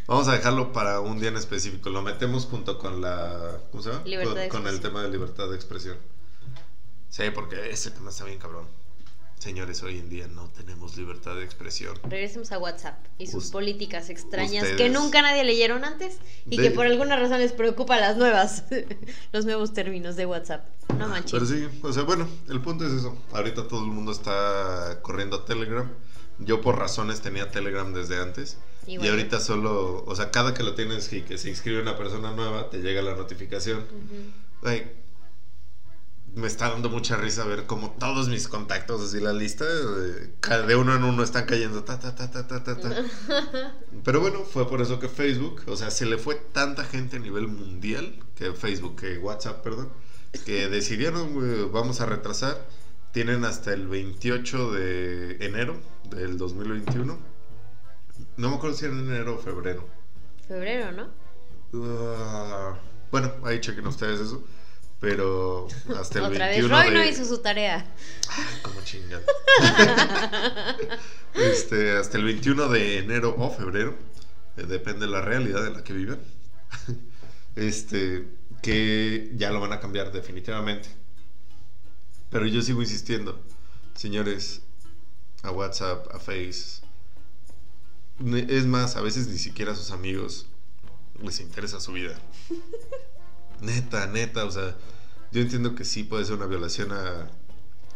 [0.08, 1.90] Vamos a dejarlo para un día en específico.
[1.90, 3.60] Lo metemos junto con la.
[3.72, 4.06] ¿Cómo se llama?
[4.06, 5.98] Libertad con, con el tema de libertad de expresión.
[7.10, 8.68] Sí, porque ese tema está bien cabrón.
[9.40, 11.96] Señores, hoy en día no tenemos libertad de expresión.
[12.04, 16.18] Regresemos a WhatsApp y sus Us- políticas extrañas que ustedes- nunca nadie leyeron antes
[16.50, 18.64] y De- que por alguna razón les preocupa las nuevas,
[19.34, 20.66] los nuevos términos de WhatsApp.
[20.98, 21.32] No manches.
[21.34, 23.16] Pero sí, o sea, bueno, el punto es eso.
[23.34, 25.92] Ahorita todo el mundo está corriendo a Telegram.
[26.40, 28.58] Yo por razones tenía Telegram desde antes.
[28.88, 29.10] Y yo.
[29.10, 32.70] ahorita solo, o sea, cada que lo tienes y que se inscribe una persona nueva,
[32.70, 33.80] te llega la notificación.
[33.80, 34.62] Ujú.
[34.62, 35.05] Güey,
[36.36, 40.76] me está dando mucha risa ver cómo todos mis contactos, así la lista, eh, de
[40.76, 41.84] uno en uno están cayendo.
[41.84, 43.06] Ta, ta, ta, ta, ta, ta.
[44.04, 47.20] Pero bueno, fue por eso que Facebook, o sea, se le fue tanta gente a
[47.20, 49.90] nivel mundial, que Facebook, que WhatsApp, perdón,
[50.46, 52.68] que decidieron, vamos a retrasar.
[53.14, 55.80] Tienen hasta el 28 de enero
[56.10, 57.18] del 2021.
[58.36, 59.88] No me acuerdo si era en enero o febrero.
[60.46, 61.08] Febrero, ¿no?
[61.76, 62.78] Ah,
[63.10, 64.44] bueno, ahí chequen ustedes eso.
[65.06, 65.68] Pero
[66.00, 66.98] hasta el Otra vez 21 Roy de...
[66.98, 67.86] no hizo su tarea.
[68.28, 69.22] Ay, como chingan.
[71.36, 73.96] este, hasta el 21 de enero o febrero,
[74.58, 76.20] eh, depende de la realidad en la que vivan.
[77.56, 78.28] este,
[78.64, 80.90] que ya lo van a cambiar definitivamente.
[82.32, 83.40] Pero yo sigo insistiendo,
[83.94, 84.64] señores,
[85.44, 86.82] a WhatsApp, a Face.
[88.50, 90.48] Es más, a veces ni siquiera a sus amigos
[91.22, 92.20] les interesa su vida.
[93.62, 94.76] Neta, neta, o sea,
[95.36, 97.30] yo entiendo que sí puede ser una violación a,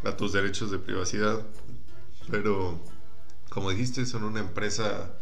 [0.04, 1.40] a tus derechos de privacidad,
[2.30, 2.78] pero
[3.48, 5.18] como dijiste, son una empresa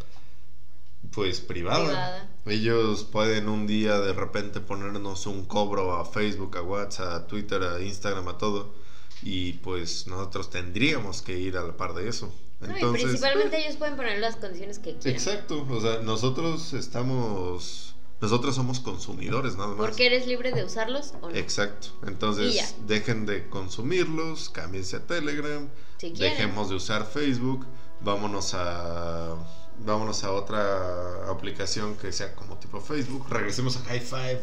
[1.13, 1.85] pues privada.
[1.85, 2.31] Privada.
[2.47, 7.63] Ellos pueden un día de repente ponernos un cobro a Facebook, a WhatsApp, a Twitter,
[7.63, 8.75] a Instagram, a todo,
[9.23, 12.35] y pues nosotros tendríamos que ir a la par de eso.
[12.59, 15.13] No, y principalmente ellos pueden poner las condiciones que quieran.
[15.13, 19.77] exacto, o sea, nosotros estamos, nosotros somos consumidores nada más.
[19.77, 21.37] Porque eres libre de usarlos o no.
[21.37, 21.89] Exacto.
[22.07, 27.67] Entonces, dejen de consumirlos, cámbiense a Telegram, Si dejemos de usar Facebook,
[28.01, 29.37] vámonos a
[29.81, 34.41] vámonos a otra aplicación que sea como tipo Facebook, regresemos a High Five.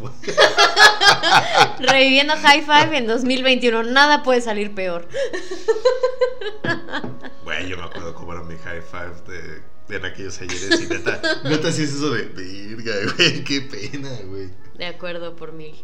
[1.79, 3.83] Reviviendo High Five en 2021.
[3.83, 5.07] Nada puede salir peor.
[7.43, 11.21] Güey, yo me acuerdo cómo era mi High Five de en aquellos ayeres y neta,
[11.43, 14.49] neta sí es eso de virga, güey, qué pena, güey.
[14.77, 15.75] De acuerdo por mil.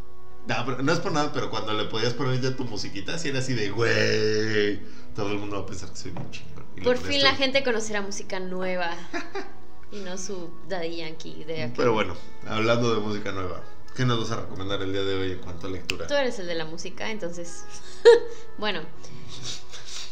[0.47, 3.29] No, pero no es por nada, pero cuando le podías poner ya tu musiquita, así
[3.29, 4.79] era así de, güey,
[5.15, 6.65] todo el mundo va a pensar que soy un chingón.
[6.83, 8.95] Por fin la gente conocerá música nueva.
[9.91, 11.73] Y no su Daddy Yankee de aquel.
[11.75, 12.15] Pero bueno,
[12.47, 13.61] hablando de música nueva,
[13.93, 16.07] ¿qué nos vas a recomendar el día de hoy en cuanto a lectura?
[16.07, 17.65] Tú eres el de la música, entonces.
[18.57, 18.83] bueno.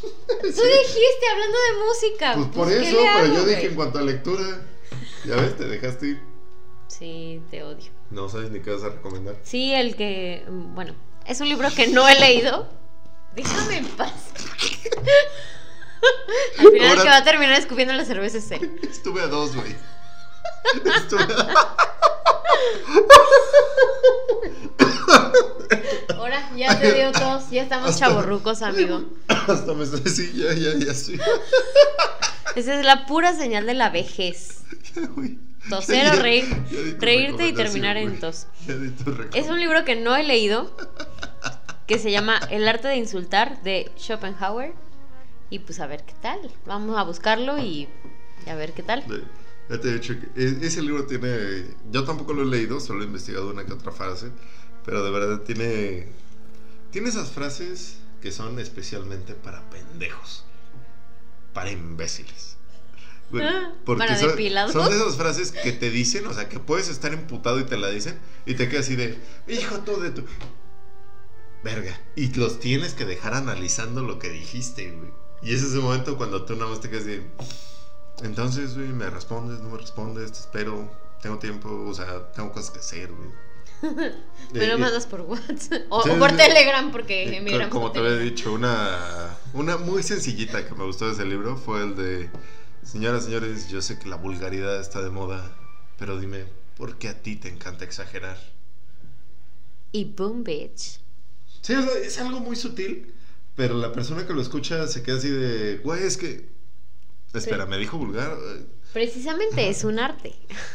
[0.00, 2.34] Tú dijiste hablando de música.
[2.34, 4.66] Pues por ¿qué eso, pero hago, yo dije en cuanto a lectura.
[5.24, 6.22] Ya ves, te dejaste ir.
[6.88, 7.90] Sí, te odio.
[8.10, 9.36] No sabes ni qué vas a recomendar.
[9.42, 10.44] Sí, el que.
[10.48, 10.94] mm, Bueno,
[11.26, 12.68] es un libro que no he leído.
[13.34, 14.12] Déjame en paz.
[16.58, 18.78] Al final el Ahora- que va a terminar escupiendo la cerveza es él.
[18.82, 19.74] Estuve a dos, güey.
[26.16, 29.02] Ahora ya te dio tos, ya estamos Hasta- chaborrucos, amigo.
[29.28, 31.20] Hasta me estoy así, ya, ya, ya estoy.
[32.56, 34.62] Esa es la pura señal de la vejez.
[34.94, 35.38] Ya, güey.
[35.68, 38.20] Toser o Ya- reír, ya di tu reírte y recomendación, terminar en güey.
[38.20, 38.46] tos.
[38.66, 40.74] Ya di tu Es un libro que no he leído,
[41.86, 44.74] que se llama El arte de insultar de Schopenhauer.
[45.52, 46.38] Y pues a ver qué tal.
[46.64, 47.88] Vamos a buscarlo y
[48.46, 49.04] a ver qué tal.
[49.70, 51.76] Ya te he dicho que e- ese libro tiene.
[51.90, 54.32] Yo tampoco lo he leído, solo he investigado una que otra frase.
[54.84, 56.08] Pero de verdad tiene.
[56.90, 60.44] Tiene esas frases que son especialmente para pendejos.
[61.54, 62.56] Para imbéciles.
[63.40, 64.72] Ah, porque para son, depilados.
[64.72, 67.76] son de esas frases que te dicen, o sea, que puedes estar emputado y te
[67.76, 69.16] la dicen, y te quedas así de,
[69.46, 70.24] hijo tú de tu.
[71.62, 72.00] Verga.
[72.16, 75.12] Y los tienes que dejar analizando lo que dijiste, güey.
[75.42, 77.22] Y ese es el momento cuando tú nada más te quedas de.
[78.18, 80.90] Entonces, güey, me respondes, no me respondes, te espero,
[81.20, 83.30] tengo tiempo, o sea, tengo cosas que hacer, güey.
[84.52, 86.36] Me lo Eh, mandas por WhatsApp o, sí, o por sí.
[86.36, 91.12] Telegram porque eh, Como te había dicho, una, una muy sencillita que me gustó de
[91.12, 92.30] ese libro fue el de,
[92.82, 95.56] señoras, señores, yo sé que la vulgaridad está de moda,
[95.98, 96.46] pero dime,
[96.76, 98.38] ¿por qué a ti te encanta exagerar?
[99.92, 100.98] Y boom, bitch.
[101.62, 103.14] Sí, sea, es algo muy sutil,
[103.54, 106.48] pero la persona que lo escucha se queda así de, güey, es que...
[107.32, 107.66] Espera.
[107.66, 108.36] ¿me dijo vulgar?
[108.92, 110.34] Precisamente es un arte.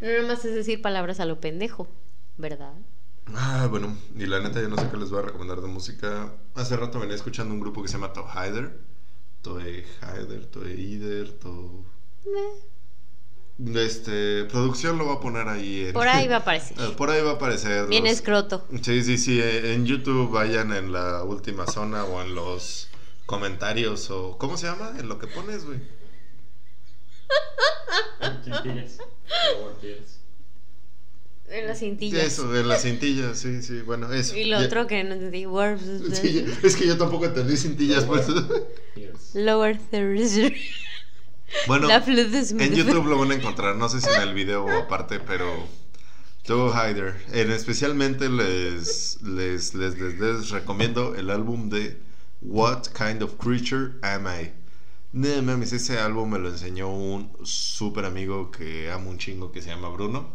[0.00, 1.86] no nada más es decir palabras a lo pendejo,
[2.36, 2.72] ¿verdad?
[3.34, 6.34] Ah, bueno, y la neta yo no sé qué les voy a recomendar de música.
[6.54, 8.78] Hace rato venía escuchando un grupo que se llama Toe Hider.
[9.42, 11.84] Toe Hider, Toe Hider, Toe...
[13.76, 15.90] Este, producción lo va a poner ahí.
[15.92, 16.76] Por ahí va a aparecer.
[16.80, 17.86] Eh, por ahí va a aparecer.
[17.86, 18.66] Bien los- escroto.
[18.82, 19.40] Sí, sí, sí.
[19.40, 22.88] eh, En YouTube vayan en la última zona o en los
[23.26, 24.36] comentarios o.
[24.38, 24.92] ¿Cómo se llama?
[24.98, 25.78] En lo que pones, güey.
[28.44, 28.98] Quintillas.
[29.58, 30.20] Lower tiers.
[31.48, 32.22] En las cintillas.
[32.24, 33.80] Eso, en la cintilla, sí, sí.
[33.82, 34.36] Bueno, eso.
[34.36, 35.44] Y lo Ya- otro que no entendí.
[36.14, 38.26] Sí, es que yo tampoco entendí cintillas, pues.
[39.34, 40.52] Lower third.
[41.66, 41.94] Bueno, de
[42.64, 43.76] en YouTube lo van a encontrar.
[43.76, 45.68] No sé si en el video o aparte, pero.
[46.46, 47.14] Joe Hyder.
[47.32, 51.96] En especialmente les les, les, les, les recomiendo el álbum de
[52.44, 54.52] What Kind of Creature Am I?
[55.12, 59.62] No mames, ese álbum me lo enseñó un súper amigo que amo un chingo que
[59.62, 60.28] se llama Bruno.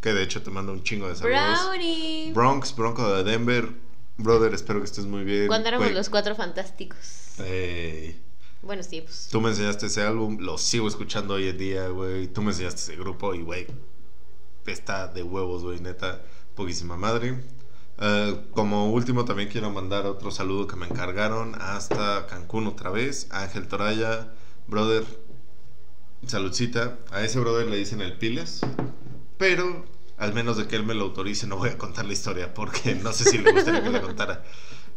[0.00, 1.60] Que de hecho te mando un chingo de saludos.
[1.64, 2.32] Brownie.
[2.32, 3.68] Bronx, Bronco de Denver.
[4.16, 5.48] Brother, espero que estés muy bien.
[5.48, 7.38] Cuando éramos los cuatro fantásticos.
[7.40, 8.20] ey,
[8.62, 9.28] Buenos tiempos.
[9.30, 12.28] Tú me enseñaste ese álbum, lo sigo escuchando hoy en día, güey.
[12.28, 13.66] Tú me enseñaste ese grupo y, güey,
[14.66, 16.22] está de huevos, güey, neta,
[16.54, 17.42] poquísima madre.
[17.98, 23.28] Eh, como último, también quiero mandar otro saludo que me encargaron hasta Cancún otra vez.
[23.30, 24.32] Ángel Toraya,
[24.66, 25.04] brother,
[26.26, 26.98] saludcita.
[27.10, 28.60] A ese brother le dicen el Piles,
[29.38, 29.84] pero
[30.16, 32.94] al menos de que él me lo autorice, no voy a contar la historia porque
[32.94, 34.44] no sé si le gustaría que la contara.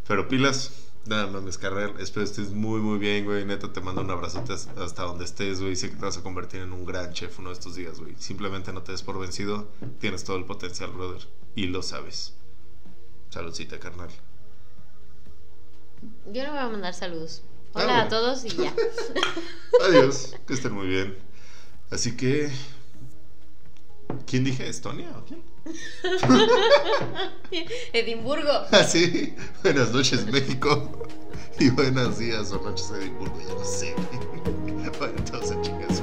[0.08, 0.72] Pero pilas,
[1.06, 1.94] nada mames, carrera.
[2.00, 3.44] Espero estés muy, muy bien, güey.
[3.44, 5.76] Neta, te mando un abrazote hasta donde estés, güey.
[5.76, 8.16] Sé que te vas a convertir en un gran chef uno de estos días, güey.
[8.18, 9.68] Simplemente no te des por vencido.
[10.00, 11.28] Tienes todo el potencial, brother.
[11.56, 12.37] Y lo sabes.
[13.30, 14.10] Saludcita, carnal.
[16.32, 17.42] Yo no voy a mandar saludos.
[17.74, 18.02] Ah, Hola bueno.
[18.04, 18.74] a todos y ya.
[19.88, 20.36] Adiós.
[20.46, 21.18] que estén muy bien.
[21.92, 22.50] Así que.
[24.26, 24.68] ¿Quién dije?
[24.68, 25.44] ¿Estonia o quién?
[27.94, 28.52] Edimburgo.
[28.72, 29.36] Así.
[29.64, 31.08] Buenas noches, México.
[31.60, 33.40] Y buenos días o noches, Edimburgo.
[33.48, 33.96] Ya no sé.
[35.00, 35.97] Bueno, entonces, chicas.